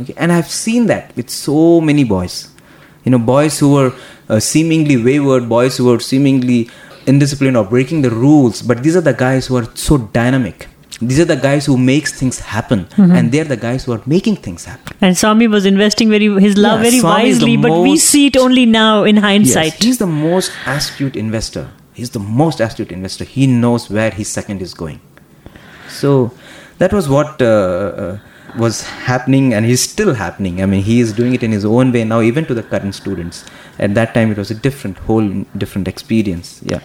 Okay, 0.00 0.14
and 0.16 0.30
I've 0.30 0.48
seen 0.48 0.86
that 0.86 1.14
with 1.16 1.30
so 1.30 1.80
many 1.80 2.04
boys. 2.04 2.34
You 3.04 3.12
know, 3.12 3.18
boys 3.18 3.58
who 3.58 3.72
were 3.76 3.94
uh, 4.28 4.40
seemingly 4.40 4.96
wayward, 5.02 5.48
boys 5.48 5.78
who 5.78 5.86
were 5.86 6.00
seemingly 6.00 6.58
indisciplined 7.06 7.58
or 7.60 7.64
breaking 7.68 8.02
the 8.02 8.10
rules, 8.10 8.60
but 8.62 8.82
these 8.82 8.96
are 8.96 9.06
the 9.10 9.14
guys 9.14 9.46
who 9.46 9.56
are 9.56 9.68
so 9.74 9.98
dynamic. 10.18 10.68
These 11.00 11.20
are 11.20 11.24
the 11.24 11.36
guys 11.36 11.66
who 11.66 11.76
makes 11.76 12.12
things 12.18 12.38
happen, 12.38 12.86
and 12.96 13.32
they're 13.32 13.44
the 13.52 13.56
guys 13.56 13.84
who 13.84 13.92
are 13.92 14.02
making 14.06 14.36
things 14.36 14.66
happen. 14.66 14.96
And 15.00 15.16
Swami 15.18 15.48
was 15.48 15.64
investing 15.66 16.10
very 16.10 16.28
his 16.40 16.56
love 16.56 16.78
Yeah, 16.78 16.90
very 16.90 17.00
Swami 17.00 17.24
wisely, 17.24 17.56
but 17.56 17.80
we 17.80 17.96
see 17.96 18.26
it 18.26 18.36
only 18.36 18.66
now 18.66 19.02
in 19.12 19.16
hindsight. 19.16 19.72
Yes, 19.72 19.82
he's 19.82 19.98
the 19.98 20.06
most 20.06 20.52
astute 20.64 21.16
investor. 21.16 21.64
He's 21.92 22.10
the 22.10 22.20
most 22.20 22.60
astute 22.60 22.92
investor. 22.92 23.24
He 23.24 23.48
knows 23.48 23.90
where 23.90 24.10
his 24.10 24.28
second 24.28 24.62
is 24.62 24.74
going. 24.74 25.00
So 25.92 26.32
that 26.78 26.92
was 26.92 27.08
what 27.08 27.40
uh, 27.40 27.44
uh, 27.44 28.18
was 28.58 28.82
happening, 28.82 29.54
and 29.54 29.64
is 29.66 29.82
still 29.82 30.14
happening. 30.14 30.62
I 30.62 30.66
mean, 30.66 30.82
he 30.82 31.00
is 31.00 31.12
doing 31.12 31.34
it 31.34 31.42
in 31.42 31.52
his 31.52 31.64
own 31.64 31.92
way 31.92 32.04
now, 32.04 32.20
even 32.20 32.44
to 32.46 32.54
the 32.54 32.62
current 32.62 32.94
students. 32.94 33.44
At 33.78 33.94
that 33.94 34.14
time, 34.14 34.30
it 34.30 34.38
was 34.38 34.50
a 34.50 34.54
different, 34.54 34.98
whole 34.98 35.28
different 35.56 35.88
experience. 35.88 36.60
Yeah. 36.64 36.80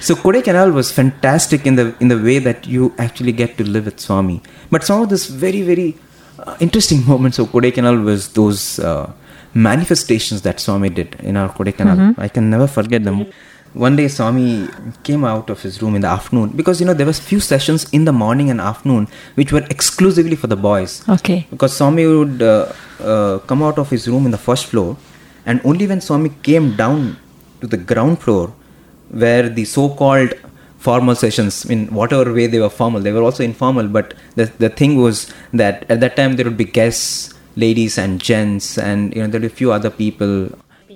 So 0.00 0.14
Kodaikanal 0.14 0.72
was 0.72 0.90
fantastic 0.90 1.66
in 1.66 1.76
the 1.76 1.94
in 2.00 2.08
the 2.08 2.18
way 2.18 2.38
that 2.38 2.66
you 2.66 2.94
actually 2.98 3.32
get 3.32 3.58
to 3.58 3.64
live 3.64 3.84
with 3.84 4.00
Swami. 4.00 4.42
But 4.70 4.82
some 4.82 5.02
of 5.02 5.10
this 5.10 5.26
very 5.26 5.60
very 5.62 5.96
uh, 6.38 6.56
interesting 6.60 7.06
moments 7.12 7.38
of 7.38 7.48
Kodaikanal 7.48 8.02
was 8.02 8.32
those 8.32 8.78
uh, 8.78 9.12
manifestations 9.52 10.42
that 10.42 10.58
Swami 10.60 10.88
did 10.88 11.16
in 11.20 11.36
our 11.36 11.50
Kodaikanal. 11.50 12.18
I 12.18 12.28
can 12.28 12.48
never 12.48 12.66
forget 12.66 13.04
them. 13.04 13.26
One 13.72 13.94
day 13.94 14.08
Swami 14.08 14.68
came 15.04 15.24
out 15.24 15.48
of 15.48 15.62
his 15.62 15.80
room 15.80 15.94
in 15.94 16.00
the 16.02 16.08
afternoon 16.08 16.50
because 16.50 16.80
you 16.80 16.86
know 16.86 16.92
there 16.94 17.06
was 17.06 17.20
few 17.20 17.38
sessions 17.38 17.88
in 17.92 18.04
the 18.04 18.12
morning 18.12 18.50
and 18.50 18.60
afternoon 18.60 19.06
which 19.36 19.52
were 19.52 19.64
exclusively 19.70 20.34
for 20.34 20.48
the 20.48 20.56
boys 20.56 21.08
Okay. 21.08 21.46
because 21.50 21.76
Swami 21.76 22.04
would 22.06 22.42
uh, 22.42 22.72
uh, 23.00 23.38
come 23.46 23.62
out 23.62 23.78
of 23.78 23.88
his 23.88 24.08
room 24.08 24.24
in 24.26 24.32
the 24.32 24.38
first 24.38 24.66
floor, 24.66 24.96
and 25.46 25.60
only 25.64 25.86
when 25.86 26.00
Swami 26.00 26.30
came 26.42 26.74
down 26.76 27.16
to 27.60 27.66
the 27.68 27.76
ground 27.76 28.20
floor, 28.20 28.52
where 29.10 29.48
the 29.48 29.64
so-called 29.64 30.34
formal 30.78 31.14
sessions, 31.14 31.64
in 31.66 31.86
whatever 31.94 32.32
way 32.32 32.46
they 32.48 32.58
were 32.58 32.70
formal, 32.70 33.00
they 33.00 33.12
were 33.12 33.22
also 33.22 33.44
informal. 33.44 33.86
But 33.86 34.14
the 34.34 34.46
the 34.58 34.68
thing 34.68 34.96
was 35.00 35.32
that 35.52 35.84
at 35.88 36.00
that 36.00 36.16
time 36.16 36.34
there 36.36 36.44
would 36.44 36.56
be 36.56 36.64
guests, 36.64 37.34
ladies 37.54 37.98
and 37.98 38.20
gents, 38.20 38.76
and 38.78 39.14
you 39.14 39.22
know 39.22 39.28
there 39.28 39.40
were 39.40 39.46
a 39.46 39.58
few 39.62 39.70
other 39.70 39.90
people, 39.90 40.48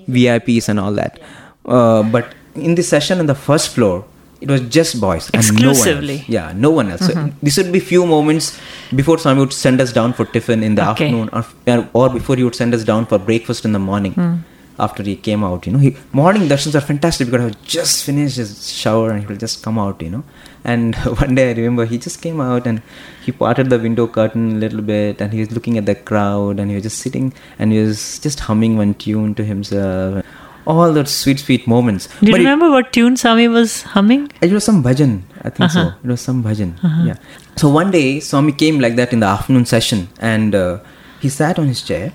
VIPs 0.08 0.68
and 0.68 0.80
all 0.80 0.92
that. 0.92 1.20
Uh, 1.66 2.02
but 2.02 2.34
in 2.54 2.74
the 2.74 2.82
session 2.82 3.18
on 3.18 3.26
the 3.26 3.34
first 3.34 3.68
floor. 3.74 4.04
It 4.40 4.50
was 4.50 4.60
just 4.62 5.00
boys 5.00 5.30
and 5.32 5.42
no. 5.54 5.70
Exclusively. 5.70 6.24
Yeah, 6.28 6.52
no 6.54 6.70
one 6.70 6.90
else. 6.90 7.06
So 7.06 7.14
mm-hmm. 7.14 7.38
this 7.42 7.56
would 7.56 7.72
be 7.72 7.80
few 7.80 8.04
moments 8.04 8.58
before 8.94 9.18
Swami 9.18 9.40
would 9.40 9.52
send 9.54 9.80
us 9.80 9.92
down 9.92 10.12
for 10.12 10.26
tiffin 10.26 10.62
in 10.62 10.74
the 10.74 10.82
Okay. 10.90 11.06
afternoon, 11.06 11.30
or, 11.32 11.88
or 11.94 12.10
before 12.10 12.36
he 12.36 12.44
would 12.44 12.54
send 12.54 12.74
us 12.74 12.84
down 12.84 13.06
for 13.06 13.18
breakfast 13.18 13.64
in 13.64 13.72
the 13.72 13.78
morning. 13.78 14.12
Hmm. 14.12 14.34
After 14.76 15.04
he 15.04 15.14
came 15.14 15.44
out, 15.44 15.66
you 15.66 15.72
know, 15.72 15.78
he, 15.78 15.96
morning 16.12 16.48
darshans 16.48 16.74
are 16.74 16.80
fantastic 16.80 17.28
because 17.28 17.42
I 17.42 17.44
would 17.44 17.64
just 17.64 18.04
finished 18.04 18.36
his 18.38 18.68
shower 18.72 19.12
and 19.12 19.20
he 19.20 19.26
will 19.26 19.36
just 19.36 19.62
come 19.62 19.78
out, 19.78 20.02
you 20.02 20.10
know. 20.10 20.24
And 20.64 20.96
one 21.22 21.36
day 21.36 21.50
I 21.50 21.52
remember 21.54 21.84
he 21.84 21.96
just 21.96 22.20
came 22.20 22.40
out 22.40 22.66
and 22.66 22.82
he 23.24 23.30
parted 23.30 23.70
the 23.70 23.78
window 23.78 24.08
curtain 24.08 24.56
a 24.56 24.58
little 24.58 24.82
bit 24.82 25.20
and 25.20 25.32
he 25.32 25.38
was 25.38 25.52
looking 25.52 25.78
at 25.78 25.86
the 25.86 25.94
crowd 25.94 26.58
and 26.58 26.70
he 26.70 26.74
was 26.74 26.82
just 26.82 26.98
sitting 26.98 27.32
and 27.58 27.70
he 27.70 27.78
was 27.78 28.18
just 28.18 28.40
humming 28.40 28.76
one 28.76 28.94
tune 28.94 29.36
to 29.36 29.44
himself. 29.44 30.24
All 30.66 30.92
those 30.96 31.10
sweet, 31.10 31.40
sweet 31.40 31.66
moments. 31.66 32.08
Do 32.20 32.26
you 32.26 32.32
But 32.32 32.40
it- 32.40 32.44
remember 32.44 32.70
what 32.70 32.92
tune 32.92 33.16
Swami 33.16 33.48
was 33.48 33.82
humming? 33.94 34.22
it 34.40 34.50
was 34.52 34.64
some 34.64 34.82
bhajan, 34.82 35.22
I 35.42 35.50
think 35.50 35.60
Uh-huh. 35.68 35.90
so. 35.90 35.94
It 36.04 36.10
was 36.14 36.20
some 36.20 36.42
bhajan. 36.42 36.70
Yeah. 37.08 37.16
So 37.56 37.68
one 37.68 37.90
day, 37.90 38.20
Swami 38.20 38.52
came 38.52 38.78
like 38.80 38.96
that 38.96 39.12
in 39.12 39.20
the 39.20 39.26
afternoon 39.26 39.66
session, 39.66 40.08
and 40.20 40.54
uh, 40.54 40.78
he 41.20 41.28
sat 41.28 41.58
on 41.58 41.66
his 41.72 41.82
chair, 41.82 42.12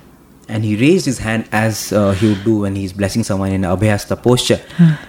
and 0.48 0.66
he 0.70 0.76
raised 0.76 1.06
his 1.06 1.20
hand 1.20 1.46
as 1.52 1.94
uh, 1.94 2.12
he 2.20 2.30
would 2.30 2.44
do 2.44 2.56
when 2.66 2.76
he's 2.76 2.92
blessing 3.02 3.24
someone 3.24 3.52
in 3.52 3.62
abhayahasta 3.74 4.18
posture, 4.24 4.60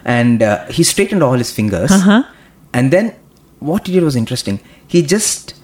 and 0.05 0.42
uh, 0.42 0.66
he 0.66 0.83
straightened 0.83 1.22
all 1.22 1.38
his 1.44 1.50
fingers, 1.61 1.90
Uh-huh. 1.90 2.22
and 2.74 2.90
then 2.96 3.14
what 3.70 3.87
he 3.87 3.94
did 3.94 4.05
was 4.11 4.16
interesting. 4.16 4.61
He 4.87 5.03
just 5.14 5.55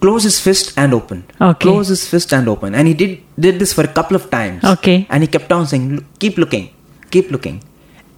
closed 0.00 0.24
his 0.24 0.38
fist 0.46 0.72
and 0.76 0.94
opened. 0.94 1.24
Okay. 1.40 1.60
Closed 1.68 1.90
his 1.90 2.06
fist 2.08 2.32
and 2.32 2.48
opened, 2.48 2.74
and 2.76 2.88
he 2.88 2.94
did 2.94 3.12
did 3.38 3.58
this 3.58 3.72
for 3.76 3.84
a 3.84 3.92
couple 3.98 4.16
of 4.20 4.30
times. 4.30 4.64
Okay. 4.76 5.06
And 5.10 5.22
he 5.22 5.28
kept 5.36 5.52
on 5.58 5.66
saying, 5.66 5.86
"Look, 5.96 6.04
"Keep 6.24 6.36
looking, 6.44 6.66
keep 7.10 7.30
looking." 7.30 7.62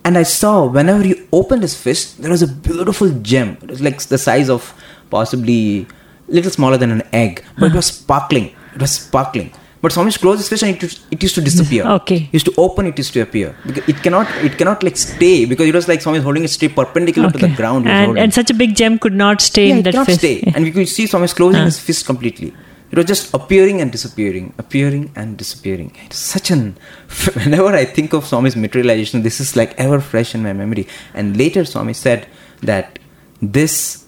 And 0.05 0.17
I 0.17 0.23
saw 0.23 0.65
whenever 0.65 1.03
he 1.03 1.15
opened 1.33 1.63
his 1.63 1.75
fist, 1.75 2.21
there 2.23 2.31
was 2.31 2.43
a 2.43 2.49
beautiful 2.49 3.11
gem. 3.31 3.57
It 3.63 3.71
was 3.71 3.81
like 3.81 4.01
the 4.01 4.19
size 4.19 4.49
of 4.49 4.73
possibly 5.11 5.87
a 6.29 6.33
little 6.33 6.51
smaller 6.51 6.77
than 6.77 6.91
an 6.91 7.03
egg, 7.13 7.45
but 7.59 7.73
it 7.73 7.75
was 7.75 7.87
sparkling. 7.87 8.47
It 8.75 8.81
was 8.81 8.93
sparkling. 8.93 9.51
But 9.81 9.93
Swami 9.93 10.11
closed 10.13 10.39
his 10.41 10.49
fist 10.49 10.63
and 10.65 10.75
it, 10.77 10.83
used- 10.83 11.01
it 11.11 11.23
used 11.23 11.35
to 11.37 11.41
disappear. 11.41 11.85
Okay. 11.99 12.19
He 12.19 12.31
used 12.33 12.47
to 12.47 12.55
open, 12.59 12.87
it 12.87 12.99
used 12.99 13.13
to 13.13 13.21
appear. 13.21 13.55
Because 13.65 13.89
it 13.89 13.97
cannot, 14.03 14.29
it 14.45 14.59
cannot 14.59 14.83
like 14.83 14.97
stay 14.97 15.45
because 15.45 15.69
it 15.69 15.75
was 15.75 15.87
like 15.89 16.03
Swami 16.03 16.19
holding 16.19 16.45
it 16.45 16.49
straight 16.49 16.75
perpendicular 16.75 17.31
to 17.31 17.39
the 17.39 17.49
ground. 17.49 17.87
And, 17.89 18.19
and 18.19 18.35
such 18.35 18.51
a 18.51 18.55
big 18.55 18.75
gem 18.75 18.99
could 18.99 19.15
not 19.15 19.41
stay 19.41 19.69
yeah, 19.69 19.75
in 19.75 19.79
it 19.79 19.83
that 19.85 19.93
cannot 19.93 20.07
fist. 20.07 20.19
stay. 20.19 20.53
And 20.55 20.65
we 20.65 20.73
could 20.73 20.89
see 20.89 21.07
Swami 21.07 21.29
closing 21.29 21.65
his 21.65 21.79
fist 21.79 22.07
completely. 22.07 22.53
It 22.91 22.97
was 22.97 23.07
just 23.07 23.35
appearing 23.35 23.81
and 23.81 23.93
disappearing, 23.93 24.55
appearing 24.57 25.13
and 25.15 25.37
disappearing. 25.37 25.95
It's 26.07 26.17
such 26.17 26.51
an. 26.51 26.79
Whenever 27.35 27.69
I 27.69 27.85
think 27.85 28.15
of 28.15 28.27
Swami's 28.27 28.57
materialization, 28.57 29.23
this 29.23 29.41
is 29.41 29.57
like 29.57 29.79
ever 29.79 30.01
fresh 30.01 30.35
in 30.35 30.43
my 30.43 30.55
memory. 30.55 30.89
And 31.13 31.37
later, 31.37 31.65
Swami 31.65 31.93
said 31.93 32.27
that 32.63 32.99
this 33.43 34.07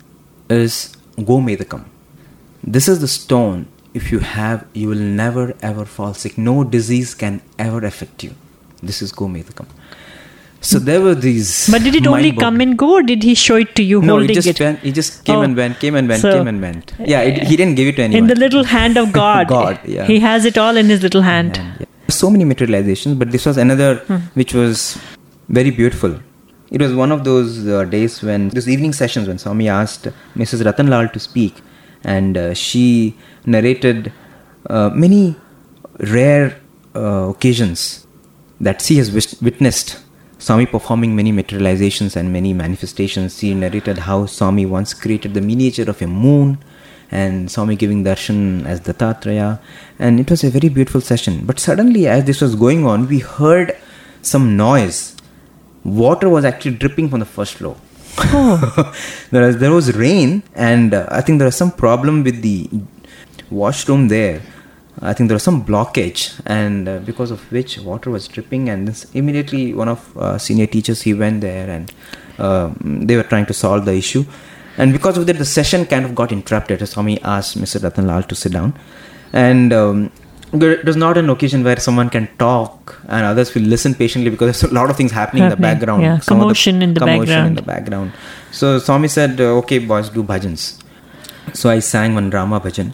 is 0.48 0.96
Gomedakam. 1.18 1.84
This 2.64 2.88
is 2.88 3.00
the 3.00 3.08
stone. 3.08 3.66
If 3.92 4.10
you 4.12 4.20
have, 4.20 4.66
you 4.72 4.88
will 4.88 4.98
never 4.98 5.54
ever 5.60 5.84
fall 5.84 6.14
sick. 6.14 6.38
No 6.38 6.64
disease 6.64 7.14
can 7.14 7.42
ever 7.58 7.84
affect 7.84 8.24
you. 8.24 8.34
This 8.82 9.02
is 9.02 9.12
Gomedakam. 9.12 9.66
So 10.62 10.78
there 10.78 11.00
were 11.00 11.14
these. 11.14 11.68
But 11.70 11.82
did 11.82 11.94
it 11.94 12.06
only 12.06 12.32
come 12.32 12.60
and 12.60 12.76
go, 12.76 12.94
or 12.96 13.02
did 13.02 13.22
he 13.22 13.34
show 13.34 13.56
it 13.56 13.74
to 13.76 13.82
you 13.82 14.00
no, 14.02 14.12
holding 14.14 14.28
he 14.28 14.34
just 14.34 14.48
it? 14.48 14.60
went. 14.60 14.80
He 14.80 14.92
just 14.92 15.24
came 15.24 15.36
Oh. 15.38 15.42
and 15.42 15.56
went, 15.56 15.80
came 15.80 15.94
and 15.94 16.06
went, 16.08 16.20
So- 16.20 16.32
came 16.32 16.48
and 16.48 16.60
went. 16.60 16.92
Yeah, 16.98 17.20
it, 17.22 17.42
he 17.44 17.56
didn't 17.56 17.76
give 17.76 17.88
it 17.88 17.96
to 17.96 18.02
anyone. 18.02 18.24
in 18.24 18.26
the 18.28 18.34
little 18.34 18.64
hand 18.64 18.98
of 18.98 19.10
God. 19.20 19.48
God, 19.48 19.80
yeah. 19.86 20.04
He 20.04 20.18
has 20.20 20.44
it 20.44 20.58
all 20.58 20.76
in 20.76 20.86
his 20.90 21.02
little 21.02 21.22
hand. 21.22 21.56
And, 21.56 21.80
yeah. 21.80 21.86
So 22.08 22.28
many 22.28 22.44
materializations, 22.44 23.18
but 23.18 23.30
this 23.30 23.46
was 23.46 23.56
another 23.56 23.96
which 24.34 24.52
was 24.52 24.98
very 25.48 25.70
beautiful. 25.70 26.18
It 26.70 26.80
was 26.82 26.92
one 26.94 27.10
of 27.10 27.24
those 27.24 27.66
uh, 27.66 27.84
days 27.84 28.22
when 28.22 28.50
those 28.50 28.68
evening 28.68 28.92
sessions 28.92 29.28
when 29.28 29.38
Swami 29.38 29.68
asked 29.68 30.08
Mrs. 30.36 30.62
Ratanlal 30.62 31.12
to 31.14 31.18
speak, 31.18 31.54
and 32.04 32.36
uh, 32.36 32.52
she 32.54 33.16
narrated 33.46 34.12
uh, 34.68 34.90
many 34.90 35.36
rare 35.98 36.60
uh, 36.94 37.28
occasions 37.30 38.06
that 38.60 38.82
she 38.82 38.96
has 38.98 39.10
witnessed 39.40 39.98
Swami 40.40 40.64
performing 40.64 41.14
many 41.14 41.32
materializations 41.32 42.16
and 42.16 42.32
many 42.32 42.54
manifestations. 42.54 43.38
She 43.38 43.52
narrated 43.52 43.98
how 43.98 44.24
Swami 44.24 44.64
once 44.64 44.94
created 44.94 45.34
the 45.34 45.42
miniature 45.42 45.88
of 45.88 46.00
a 46.00 46.06
moon 46.06 46.58
and 47.10 47.50
Swami 47.50 47.76
giving 47.76 48.04
darshan 48.04 48.64
as 48.64 48.80
the 48.80 48.94
Dattatreya. 48.94 49.60
And 49.98 50.18
it 50.18 50.30
was 50.30 50.42
a 50.42 50.48
very 50.48 50.70
beautiful 50.70 51.02
session. 51.02 51.44
But 51.44 51.60
suddenly, 51.60 52.08
as 52.08 52.24
this 52.24 52.40
was 52.40 52.54
going 52.54 52.86
on, 52.86 53.06
we 53.06 53.18
heard 53.18 53.76
some 54.22 54.56
noise. 54.56 55.14
Water 55.84 56.30
was 56.30 56.46
actually 56.46 56.76
dripping 56.76 57.10
from 57.10 57.20
the 57.20 57.26
first 57.26 57.54
floor. 57.54 57.76
there, 59.30 59.42
was, 59.46 59.58
there 59.58 59.72
was 59.72 59.94
rain, 59.94 60.42
and 60.54 60.94
uh, 60.94 61.06
I 61.10 61.20
think 61.20 61.38
there 61.38 61.46
was 61.46 61.56
some 61.56 61.70
problem 61.70 62.24
with 62.24 62.40
the 62.40 62.68
washroom 63.50 64.08
there. 64.08 64.40
I 65.02 65.12
think 65.14 65.28
there 65.28 65.34
was 65.34 65.42
some 65.42 65.64
blockage, 65.64 66.40
and 66.46 66.88
uh, 66.88 66.98
because 66.98 67.30
of 67.30 67.40
which 67.50 67.78
water 67.78 68.10
was 68.10 68.28
dripping. 68.28 68.68
And 68.68 68.88
this, 68.88 69.06
immediately, 69.14 69.72
one 69.72 69.88
of 69.88 70.16
uh, 70.16 70.36
senior 70.38 70.66
teachers 70.66 71.02
he 71.02 71.14
went 71.14 71.40
there, 71.40 71.70
and 71.70 71.92
uh, 72.38 72.70
they 72.80 73.16
were 73.16 73.22
trying 73.22 73.46
to 73.46 73.54
solve 73.54 73.84
the 73.86 73.94
issue. 73.94 74.24
And 74.76 74.92
because 74.92 75.16
of 75.16 75.26
that, 75.26 75.38
the 75.38 75.44
session 75.44 75.86
kind 75.86 76.04
of 76.04 76.14
got 76.14 76.32
interrupted. 76.32 76.86
Swami 76.86 77.20
asked 77.22 77.58
Mr. 77.58 77.82
Ratan 77.82 78.06
Lal 78.06 78.22
to 78.24 78.34
sit 78.34 78.52
down, 78.52 78.74
and 79.32 79.72
um, 79.72 80.12
it 80.52 80.84
was 80.84 80.96
not 80.96 81.16
an 81.16 81.30
occasion 81.30 81.62
where 81.64 81.78
someone 81.78 82.10
can 82.10 82.28
talk 82.38 83.00
and 83.08 83.24
others 83.24 83.54
will 83.54 83.62
listen 83.62 83.94
patiently 83.94 84.30
because 84.30 84.60
there's 84.60 84.72
a 84.72 84.74
lot 84.74 84.90
of 84.90 84.96
things 84.96 85.12
happening, 85.12 85.44
in 85.44 85.48
the 85.50 85.56
background. 85.56 86.02
yeah. 86.02 86.18
Some 86.18 86.40
Commotion 86.40 86.82
in 86.82 86.94
the 86.94 87.00
commotion 87.00 87.26
background. 87.26 87.48
in 87.48 87.54
the 87.54 87.62
background. 87.62 88.12
So 88.50 88.78
Swami 88.78 89.08
said, 89.08 89.40
uh, 89.40 89.58
"Okay, 89.58 89.78
boys, 89.78 90.08
do 90.10 90.22
bhajans." 90.22 90.78
So 91.54 91.70
I 91.70 91.78
sang 91.78 92.14
one 92.14 92.30
Rama 92.30 92.60
bhajan, 92.60 92.92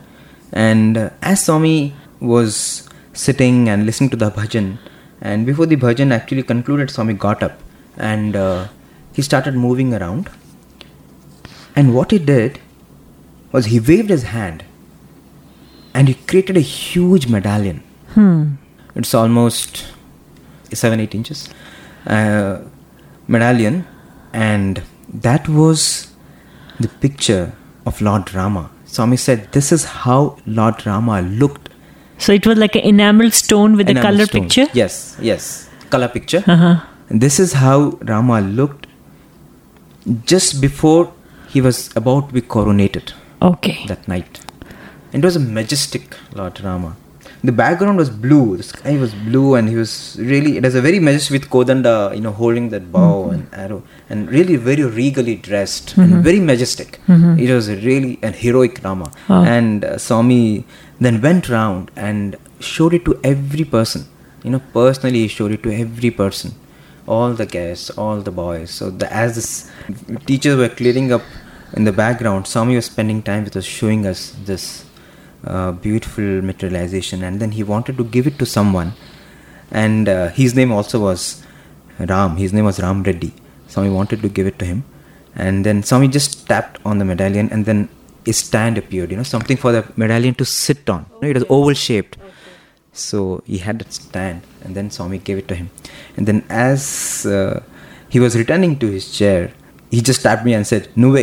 and 0.52 0.96
uh, 0.96 1.10
as 1.22 1.44
Swami 1.44 1.94
was 2.20 2.88
sitting 3.12 3.68
and 3.68 3.86
listening 3.86 4.10
to 4.10 4.16
the 4.16 4.30
bhajan, 4.30 4.78
and 5.20 5.46
before 5.46 5.66
the 5.66 5.76
bhajan 5.76 6.12
actually 6.12 6.42
concluded, 6.42 6.90
Swami 6.90 7.14
got 7.14 7.42
up 7.42 7.60
and 7.96 8.36
uh, 8.36 8.68
he 9.12 9.22
started 9.22 9.54
moving 9.54 9.94
around. 9.94 10.30
And 11.74 11.94
what 11.94 12.10
he 12.10 12.18
did 12.18 12.60
was 13.52 13.66
he 13.66 13.80
waved 13.80 14.10
his 14.10 14.24
hand, 14.24 14.64
and 15.94 16.08
he 16.08 16.14
created 16.14 16.56
a 16.56 16.60
huge 16.60 17.26
medallion. 17.28 17.82
It's 18.94 19.14
almost 19.14 19.86
seven 20.72 21.00
eight 21.00 21.14
inches 21.14 21.48
uh, 22.06 22.60
medallion, 23.28 23.86
and 24.32 24.82
that 25.12 25.48
was 25.48 26.12
the 26.80 26.88
picture 26.88 27.52
of 27.84 28.00
Lord 28.00 28.32
Rama. 28.34 28.70
Swami 28.96 29.16
said, 29.18 29.52
This 29.52 29.72
is 29.72 29.84
how 29.84 30.38
Lord 30.46 30.86
Rama 30.86 31.20
looked. 31.20 31.68
So 32.18 32.32
it 32.32 32.46
was 32.46 32.56
like 32.56 32.74
an 32.76 32.82
enameled 32.82 33.34
stone 33.34 33.76
with 33.76 33.90
a 33.90 33.94
color 33.94 34.24
stone. 34.24 34.42
picture? 34.42 34.66
Yes, 34.72 35.16
yes. 35.20 35.68
Color 35.90 36.08
picture. 36.08 36.42
Uh-huh. 36.46 36.76
This 37.10 37.38
is 37.38 37.52
how 37.52 37.78
Rama 38.12 38.40
looked 38.40 38.86
just 40.24 40.60
before 40.62 41.12
he 41.48 41.60
was 41.60 41.94
about 41.94 42.28
to 42.28 42.34
be 42.34 42.40
coronated 42.40 43.12
Okay. 43.42 43.84
that 43.88 44.08
night. 44.08 44.40
It 45.12 45.22
was 45.22 45.36
a 45.36 45.40
majestic 45.40 46.16
Lord 46.34 46.60
Rama. 46.62 46.96
The 47.48 47.54
background 47.60 47.96
was 48.02 48.10
blue. 48.24 48.56
The 48.60 48.66
sky 48.72 48.94
was 49.02 49.12
blue, 49.26 49.48
and 49.56 49.68
he 49.72 49.76
was 49.82 49.92
really. 50.30 50.52
It 50.58 50.64
was 50.68 50.76
a 50.80 50.82
very 50.86 51.00
majestic 51.08 51.32
with 51.36 51.46
Kodanda, 51.54 51.94
you 52.16 52.22
know, 52.26 52.32
holding 52.42 52.66
that 52.74 52.84
bow 52.96 53.10
mm-hmm. 53.16 53.34
and 53.34 53.54
arrow, 53.64 53.80
and 54.10 54.30
really 54.36 54.56
very 54.68 54.84
regally 55.00 55.36
dressed 55.48 55.96
and 55.96 56.12
mm-hmm. 56.12 56.22
very 56.28 56.40
majestic. 56.50 56.98
Mm-hmm. 57.06 57.38
It 57.44 57.54
was 57.58 57.68
a 57.74 57.76
really 57.88 58.18
a 58.30 58.32
heroic 58.44 58.80
Rama. 58.86 59.12
Wow. 59.28 59.44
And 59.44 59.84
uh, 59.84 59.98
Swami 60.06 60.64
then 61.00 61.20
went 61.20 61.48
round 61.48 61.90
and 62.08 62.36
showed 62.58 62.94
it 62.94 63.04
to 63.04 63.18
every 63.22 63.64
person. 63.76 64.06
You 64.42 64.50
know, 64.50 64.62
personally, 64.72 65.20
he 65.20 65.28
showed 65.28 65.52
it 65.52 65.62
to 65.64 65.72
every 65.72 66.10
person, 66.10 66.52
all 67.06 67.32
the 67.34 67.46
guests, 67.46 67.90
all 67.90 68.20
the 68.20 68.30
boys. 68.30 68.70
So 68.70 68.90
the, 68.90 69.12
as 69.12 69.70
the 70.08 70.18
teachers 70.20 70.56
were 70.56 70.68
clearing 70.68 71.12
up 71.12 71.22
in 71.74 71.84
the 71.84 71.92
background, 71.92 72.46
Swami 72.46 72.76
was 72.76 72.86
spending 72.86 73.22
time 73.22 73.44
with 73.44 73.56
us, 73.56 73.64
showing 73.64 74.06
us 74.06 74.34
this 74.44 74.85
beautiful 75.72 76.42
materialization 76.42 77.22
and 77.22 77.40
then 77.40 77.52
he 77.52 77.62
wanted 77.62 77.96
to 77.96 78.04
give 78.04 78.26
it 78.26 78.38
to 78.38 78.46
someone. 78.46 78.92
And 79.70 80.08
uh, 80.08 80.28
his 80.28 80.54
name 80.54 80.72
also 80.72 81.00
was 81.00 81.42
ram. 81.98 82.36
His 82.36 82.52
name 82.52 82.64
was 82.64 82.80
ram 82.80 83.02
reddy. 83.02 83.32
Swami 83.68 83.90
wanted 83.90 84.22
to 84.22 84.28
give 84.28 84.46
it 84.46 84.58
to 84.60 84.64
him. 84.64 84.84
And 85.34 85.66
then 85.66 85.82
swami 85.82 86.08
just 86.08 86.46
tapped 86.46 86.78
on 86.84 86.98
the 86.98 87.04
medallion 87.04 87.48
and 87.50 87.66
then 87.66 87.88
a 88.26 88.32
stand 88.32 88.76
appeared 88.78 89.10
you 89.10 89.16
know 89.16 89.22
something 89.22 89.56
for 89.56 89.70
the 89.72 89.84
medallion 89.96 90.34
to 90.36 90.44
sit 90.44 90.88
on. 90.88 91.06
You 91.22 91.28
it 91.30 91.34
was 91.34 91.44
oval 91.48 91.74
shaped. 91.74 92.16
So 92.92 93.42
he 93.46 93.58
had 93.58 93.78
that 93.80 93.92
stand 93.92 94.42
and 94.62 94.74
then 94.74 94.90
swami 94.90 95.18
gave 95.18 95.38
it 95.38 95.48
to 95.48 95.54
him. 95.54 95.70
And 96.16 96.26
then 96.26 96.44
as 96.48 97.26
uh, 97.26 97.62
he 98.08 98.18
was 98.20 98.36
returning 98.36 98.78
to 98.78 98.86
his 98.86 99.12
chair 99.12 99.52
he 99.90 100.00
just 100.00 100.22
tapped 100.22 100.44
me 100.44 100.54
and 100.54 100.66
said 100.66 100.88
nuve 101.02 101.22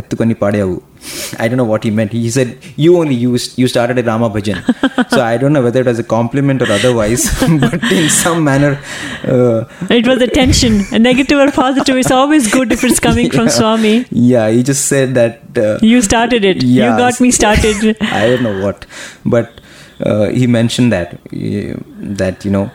ettukani 0.00 0.34
padayavu 0.42 0.76
I 1.38 1.48
don't 1.48 1.56
know 1.56 1.64
what 1.64 1.84
he 1.84 1.90
meant. 1.90 2.12
He 2.12 2.30
said, 2.30 2.58
You 2.76 2.98
only 2.98 3.14
used, 3.14 3.58
you 3.58 3.68
started 3.68 3.98
a 3.98 4.02
Rama 4.02 4.30
Bhajan. 4.30 5.10
so 5.10 5.22
I 5.22 5.36
don't 5.36 5.52
know 5.52 5.62
whether 5.62 5.80
it 5.80 5.86
was 5.86 5.98
a 5.98 6.04
compliment 6.04 6.62
or 6.62 6.70
otherwise, 6.70 7.24
but 7.60 7.82
in 7.92 8.08
some 8.08 8.42
manner, 8.44 8.80
uh, 9.24 9.64
It 9.90 10.06
was 10.06 10.20
a 10.22 10.26
tension. 10.26 10.80
A 10.92 10.98
negative 10.98 11.38
or 11.38 11.50
positive 11.52 11.96
is 11.96 12.10
always 12.10 12.50
good 12.50 12.72
if 12.72 12.84
it's 12.84 13.00
coming 13.00 13.30
from 13.30 13.48
Swami. 13.48 14.06
yeah, 14.10 14.50
he 14.50 14.62
just 14.62 14.86
said 14.86 15.14
that. 15.14 15.40
Uh, 15.56 15.78
You 15.82 16.02
started 16.02 16.44
it. 16.44 16.62
You 16.62 16.82
got 17.04 17.20
me 17.20 17.30
started. 17.30 17.96
I 18.00 18.26
don't 18.28 18.42
know 18.42 18.64
what, 18.64 18.86
but 19.24 19.60
uh, 20.00 20.26
he 20.28 20.46
mentioned 20.46 20.92
that 20.92 21.14
uh, 21.14 21.74
that 22.20 22.44
you 22.44 22.50
know 22.50 22.70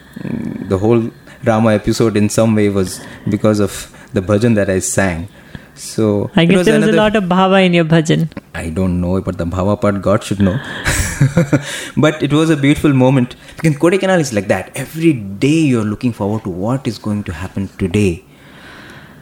the 0.70 0.78
whole 0.78 1.10
Rama 1.46 1.74
episode 1.74 2.18
in 2.18 2.30
some 2.30 2.56
way 2.56 2.70
was 2.70 3.00
because 3.30 3.60
of 3.60 3.78
the 4.14 4.22
bhajan 4.22 4.56
that 4.56 4.70
I 4.70 4.80
sang. 4.80 5.28
So 5.76 6.30
I 6.36 6.46
guess 6.46 6.66
there 6.66 6.80
was 6.80 6.88
a 6.88 6.92
lot 6.92 7.16
of 7.16 7.24
bhava 7.24 7.66
in 7.66 7.74
your 7.74 7.86
bhajan. 7.86 8.30
I 8.54 8.70
don't 8.70 9.02
know 9.02 9.20
but 9.22 9.38
the 9.38 9.46
bhava 9.46 9.80
part. 9.80 10.02
God 10.02 10.24
should 10.24 10.40
know. 10.40 10.60
but 11.98 12.22
it 12.22 12.34
was 12.34 12.50
a 12.50 12.58
beautiful 12.58 12.94
moment. 12.94 13.36
Because 13.56 13.78
Kodaikanal 13.78 14.20
is 14.20 14.34
like 14.34 14.48
that. 14.48 14.72
Every 14.76 15.14
day 15.14 15.60
you're 15.72 15.84
looking 15.84 16.14
forward 16.14 16.44
to 16.44 16.50
what 16.50 16.88
is 16.88 17.00
going 17.00 17.24
to 17.26 17.34
happen 17.34 17.68
today. 17.80 18.24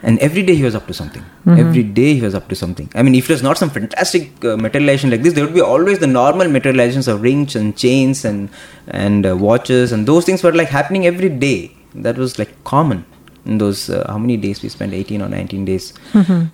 And 0.03 0.17
every 0.17 0.41
day 0.41 0.55
he 0.55 0.63
was 0.63 0.73
up 0.73 0.87
to 0.87 0.95
something. 0.95 1.23
Every 1.45 1.83
day 1.83 2.15
he 2.15 2.21
was 2.21 2.33
up 2.33 2.49
to 2.49 2.55
something. 2.55 2.89
I 2.95 3.03
mean, 3.03 3.13
if 3.13 3.29
it 3.29 3.33
was 3.33 3.43
not 3.43 3.59
some 3.59 3.69
fantastic 3.69 4.43
uh, 4.43 4.57
materialization 4.57 5.11
like 5.11 5.21
this, 5.21 5.33
there 5.33 5.45
would 5.45 5.53
be 5.53 5.61
always 5.61 5.99
the 5.99 6.07
normal 6.07 6.47
materializations 6.47 7.07
of 7.07 7.21
rings 7.21 7.55
and 7.55 7.77
chains 7.77 8.25
and 8.25 8.49
and 8.87 9.27
uh, 9.27 9.37
watches 9.37 9.91
and 9.91 10.07
those 10.07 10.25
things 10.25 10.41
were 10.41 10.53
like 10.53 10.69
happening 10.69 11.05
every 11.05 11.29
day. 11.29 11.71
That 11.93 12.17
was 12.17 12.39
like 12.39 12.63
common 12.63 13.05
those 13.45 13.89
uh, 13.89 14.05
how 14.07 14.17
many 14.17 14.37
days 14.37 14.61
we 14.61 14.69
spent 14.69 14.93
18 14.93 15.21
or 15.21 15.29
19 15.29 15.65
days. 15.65 15.93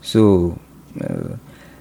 So 0.02 0.60
uh, 1.02 1.36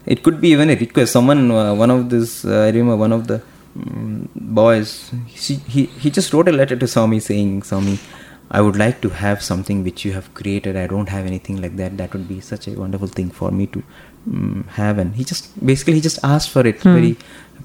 it 0.07 0.23
could 0.23 0.41
be 0.41 0.49
even 0.49 0.71
a 0.71 0.77
request. 0.77 1.13
Someone, 1.13 1.51
uh, 1.51 1.75
one 1.75 1.91
of 1.91 2.11
this, 2.11 2.45
uh, 2.45 2.63
I 2.63 2.67
remember 2.69 2.97
one 2.97 3.13
of 3.13 3.27
the 3.27 3.43
mm 3.79 4.27
boys, 4.35 5.11
he, 5.27 5.57
he 5.73 5.85
he 6.03 6.11
just 6.11 6.33
wrote 6.33 6.49
a 6.49 6.53
letter 6.53 6.77
to 6.77 6.87
Swami 6.89 7.19
saying, 7.21 7.63
Swami, 7.63 7.99
I 8.51 8.61
would 8.61 8.77
like 8.77 9.01
to 9.03 9.09
have 9.09 9.43
something 9.43 9.83
which 9.83 10.05
you 10.05 10.13
have 10.13 10.33
created. 10.35 10.77
I 10.77 10.87
don't 10.87 11.09
have 11.09 11.27
anything 11.27 11.61
like 11.61 11.77
that. 11.77 11.97
That 11.99 12.13
would 12.15 12.29
be 12.29 12.41
such 12.41 12.69
a 12.69 12.73
wonderful 12.73 13.09
thing 13.09 13.31
for 13.31 13.51
me 13.51 13.67
to 13.67 13.83
mm, 14.29 14.67
have. 14.69 14.99
And 14.99 15.15
he 15.15 15.25
just 15.25 15.51
basically 15.65 15.95
he 15.95 16.01
just 16.01 16.21
asked 16.23 16.51
for 16.51 16.67
it 16.67 16.81
very 16.81 17.17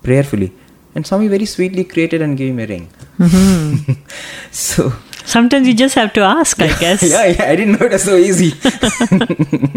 prayerfully. 0.04 0.52
And 0.96 1.08
Swami 1.08 1.28
very 1.28 1.46
sweetly 1.46 1.86
created 1.86 2.22
and 2.22 2.36
gave 2.36 2.54
him 2.54 2.60
a 2.60 2.66
ring. 2.66 2.90
so 4.52 4.92
Sometimes 5.34 5.68
you 5.70 5.74
just 5.82 5.96
have 6.02 6.12
to 6.18 6.22
ask, 6.22 6.62
I 6.68 6.70
guess. 6.84 7.04
yeah, 7.16 7.26
yeah, 7.34 7.50
I 7.52 7.56
didn't 7.60 7.74
know 7.80 7.86
it 7.88 7.92
was 7.98 8.04
so 8.12 8.16
easy. 8.30 8.52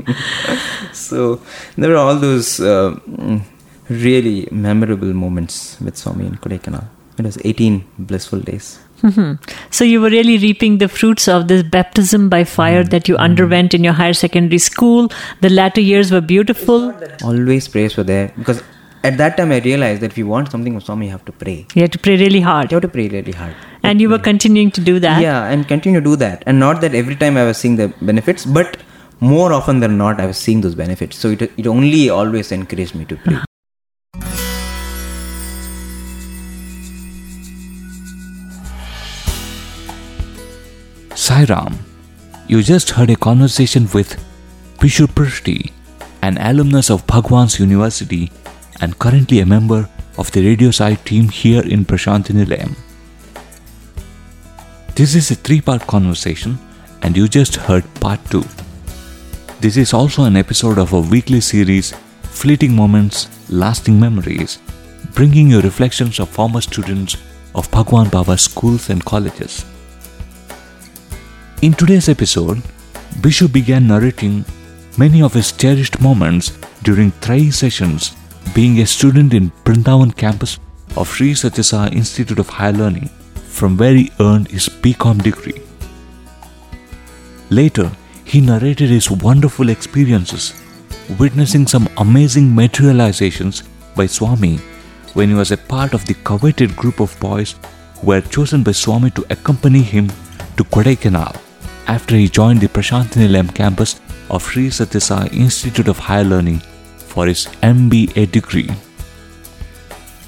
so 0.93 1.41
there 1.77 1.91
were 1.91 1.97
all 2.05 2.17
those 2.17 2.61
uh, 2.61 2.95
mm, 3.09 3.41
really 3.89 4.49
memorable 4.51 5.13
moments 5.25 5.79
with 5.81 5.97
Swami 5.97 6.27
in 6.27 6.35
Kodaikanal. 6.37 6.85
It 7.19 7.25
was 7.25 7.39
18 7.45 7.85
blissful 8.11 8.41
days. 8.51 8.79
Mhm. 9.09 9.31
So 9.79 9.85
you 9.85 10.01
were 10.05 10.11
really 10.11 10.37
reaping 10.45 10.79
the 10.83 10.89
fruits 10.99 11.27
of 11.29 11.49
this 11.49 11.63
baptism 11.77 12.29
by 12.35 12.43
fire 12.59 12.83
Mm. 12.85 12.91
that 12.95 13.09
you 13.11 13.17
underwent 13.27 13.75
in 13.79 13.85
your 13.89 13.97
higher 13.99 14.15
secondary 14.21 14.61
school. 14.71 15.11
The 15.47 15.51
latter 15.59 15.83
years 15.89 16.11
were 16.15 16.23
beautiful. 16.35 16.81
Always 17.31 17.69
prayers 17.75 17.97
were 17.99 18.07
there 18.15 18.33
because 18.39 18.63
at 19.11 19.19
that 19.23 19.37
time 19.37 19.53
I 19.53 19.59
realized 19.69 20.01
that 20.03 20.11
if 20.15 20.19
you 20.23 20.27
want 20.35 20.51
something 20.55 20.73
from 20.77 20.85
Swami, 20.89 21.07
you 21.07 21.13
have 21.13 21.27
to 21.31 21.37
pray. 21.45 21.59
You 21.75 21.83
had 21.87 21.93
to 21.99 22.03
pray 22.09 22.17
really 22.25 22.41
hard. 22.51 22.73
You 22.73 22.77
have 22.81 22.87
to 22.89 22.95
pray 22.97 23.09
really 23.17 23.37
hard. 23.43 23.55
And 23.85 24.01
you 24.01 24.09
were 24.09 24.19
continuing 24.19 24.71
to 24.73 24.81
do 24.81 24.99
that. 25.01 25.21
Yeah, 25.21 25.45
and 25.45 25.69
continue 25.69 26.01
to 26.01 26.05
do 26.05 26.17
that. 26.17 26.43
And 26.47 26.59
not 26.59 26.81
that 26.81 26.95
every 26.95 27.17
time 27.17 27.37
I 27.37 27.45
was 27.45 27.59
seeing 27.59 27.77
the 27.77 27.89
benefits, 28.01 28.47
but 28.47 28.79
more 29.21 29.53
often 29.53 29.81
than 29.81 29.99
not, 29.99 30.21
I 30.21 30.27
was 30.27 30.39
seeing 30.39 30.63
those 30.63 30.75
benefits. 30.75 31.19
So 31.19 31.31
it, 31.31 31.43
it 31.57 31.67
only 31.67 32.09
always 32.09 32.51
encouraged 32.51 32.95
me 32.95 33.05
to 33.05 33.17
pray. 33.17 33.35
Uh-huh. 33.35 33.45
Sairam, 41.11 41.77
you 42.49 42.63
just 42.63 42.91
heard 42.91 43.11
a 43.11 43.17
conversation 43.17 43.89
with 43.95 44.23
Bishu 44.79 45.07
Prusty, 45.15 45.73
an 46.23 46.39
alumnus 46.39 46.91
of 46.91 47.07
Bhagwan's 47.07 47.61
University 47.61 48.31
and 48.81 48.99
currently 48.99 49.41
a 49.41 49.47
member 49.47 49.89
of 50.19 50.31
the 50.33 50.45
Radio 50.45 50.71
Sai 50.71 50.95
team 50.95 51.29
here 51.29 51.63
in 51.63 51.85
Prashantinilayam. 51.85 52.75
This 54.97 55.17
is 55.17 55.33
a 55.33 55.35
three 55.35 55.61
part 55.61 55.85
conversation, 55.89 56.57
and 57.03 57.17
you 57.17 57.27
just 57.27 57.57
heard 57.57 57.85
part 57.95 58.21
two. 58.31 58.45
This 59.59 59.77
is 59.77 59.93
also 59.93 60.23
an 60.23 60.37
episode 60.37 60.79
of 60.79 60.93
a 60.93 61.01
weekly 61.01 61.41
series, 61.41 61.93
Fleeting 62.23 62.77
Moments, 62.77 63.27
Lasting 63.51 63.99
Memories, 63.99 64.61
bringing 65.13 65.49
you 65.49 65.61
reflections 65.61 66.21
of 66.21 66.29
former 66.29 66.61
students 66.61 67.17
of 67.57 67.69
Bhagwan 67.73 68.09
Baba's 68.09 68.43
schools 68.43 68.89
and 68.89 69.05
colleges. 69.05 69.65
In 71.63 71.73
today's 71.73 72.09
episode, 72.09 72.63
Bishu 73.21 73.53
began 73.53 73.89
narrating 73.89 74.45
many 74.97 75.23
of 75.23 75.35
his 75.35 75.51
cherished 75.51 76.01
moments 76.01 76.57
during 76.85 77.11
Trayee 77.21 77.53
sessions 77.53 78.15
being 78.55 78.79
a 78.79 78.87
student 78.87 79.35
in 79.35 79.51
Brindavan 79.65 80.17
campus 80.17 80.61
of 80.97 81.09
Sri 81.09 81.33
Satyasai 81.33 81.93
Institute 81.93 82.39
of 82.39 82.49
Higher 82.49 82.73
Learning, 82.73 83.11
from 83.59 83.77
where 83.77 83.95
he 83.95 84.13
earned 84.21 84.49
his 84.49 84.69
BCom 84.83 85.23
degree. 85.23 85.61
Later, 87.51 87.91
he 88.25 88.41
narrated 88.41 88.91
his 88.91 89.11
wonderful 89.11 89.69
experiences, 89.69 90.55
witnessing 91.19 91.67
some 91.67 91.89
amazing 91.99 92.55
materializations 92.55 93.63
by 93.95 94.07
Swami 94.07 94.57
when 95.13 95.29
he 95.29 95.35
was 95.35 95.53
a 95.53 95.57
part 95.75 95.95
of 95.95 96.05
the 96.07 96.15
coveted 96.31 96.75
group 96.75 97.01
of 97.01 97.19
boys 97.21 97.55
who 97.97 98.09
were 98.09 98.21
chosen 98.21 98.63
by 98.63 98.73
Swami 98.73 99.11
to 99.11 99.27
accompany 99.31 99.83
him 99.83 100.09
to 100.57 100.65
Kodaikanal 100.65 101.37
after 101.87 102.17
he 102.17 102.29
joined 102.29 102.61
the 102.61 102.69
Prashantinilayam 102.69 103.55
campus 103.55 104.01
of 104.31 104.43
Sri 104.43 104.69
Satyasai 104.69 105.33
Institute 105.33 105.89
of 105.89 105.99
Higher 105.99 106.25
Learning 106.25 106.61
for 106.97 107.27
his 107.27 107.47
MBA 107.63 108.31
degree. 108.33 108.71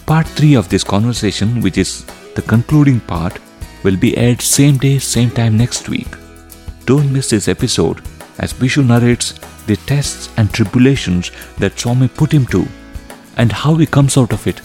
Part 0.06 0.28
3 0.28 0.54
of 0.54 0.68
this 0.68 0.84
conversation, 0.84 1.60
which 1.60 1.76
is 1.78 2.04
the 2.36 2.42
concluding 2.42 3.00
part, 3.00 3.40
will 3.82 3.96
be 3.96 4.16
aired 4.16 4.40
same 4.40 4.78
day, 4.78 5.00
same 5.00 5.30
time 5.30 5.56
next 5.56 5.88
week. 5.88 6.06
Don't 6.84 7.12
miss 7.12 7.30
this 7.30 7.48
episode 7.48 8.00
as 8.38 8.52
Bishu 8.52 8.86
narrates 8.86 9.32
the 9.66 9.76
tests 9.76 10.28
and 10.36 10.52
tribulations 10.52 11.32
that 11.58 11.76
Swami 11.76 12.06
put 12.06 12.30
him 12.30 12.46
to 12.46 12.68
and 13.36 13.50
how 13.50 13.74
he 13.74 13.86
comes 13.86 14.16
out 14.16 14.32
of 14.32 14.46
it 14.46 14.60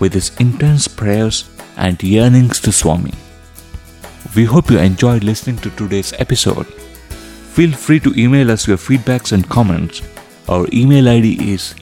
with 0.00 0.14
his 0.14 0.34
intense 0.38 0.88
prayers 0.88 1.50
and 1.76 2.02
yearnings 2.02 2.58
to 2.60 2.72
Swami. 2.72 3.12
We 4.34 4.44
hope 4.44 4.70
you 4.70 4.78
enjoyed 4.78 5.22
listening 5.22 5.58
to 5.58 5.70
today's 5.70 6.14
episode. 6.14 6.66
Feel 7.56 7.72
free 7.72 8.00
to 8.00 8.14
email 8.14 8.50
us 8.50 8.66
your 8.66 8.78
feedbacks 8.78 9.32
and 9.32 9.46
comments. 9.50 10.00
Our 10.48 10.66
email 10.72 11.08
ID 11.08 11.52
is 11.52 11.74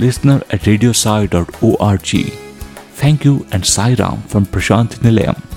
listener 0.00 0.42
at 0.50 0.62
radiosai.org. 0.62 2.47
Thank 3.00 3.24
you 3.24 3.46
and 3.52 3.64
Sai 3.64 3.94
Ram 3.94 4.22
from 4.22 4.44
Prashant 4.44 4.98
Nilayam. 5.04 5.47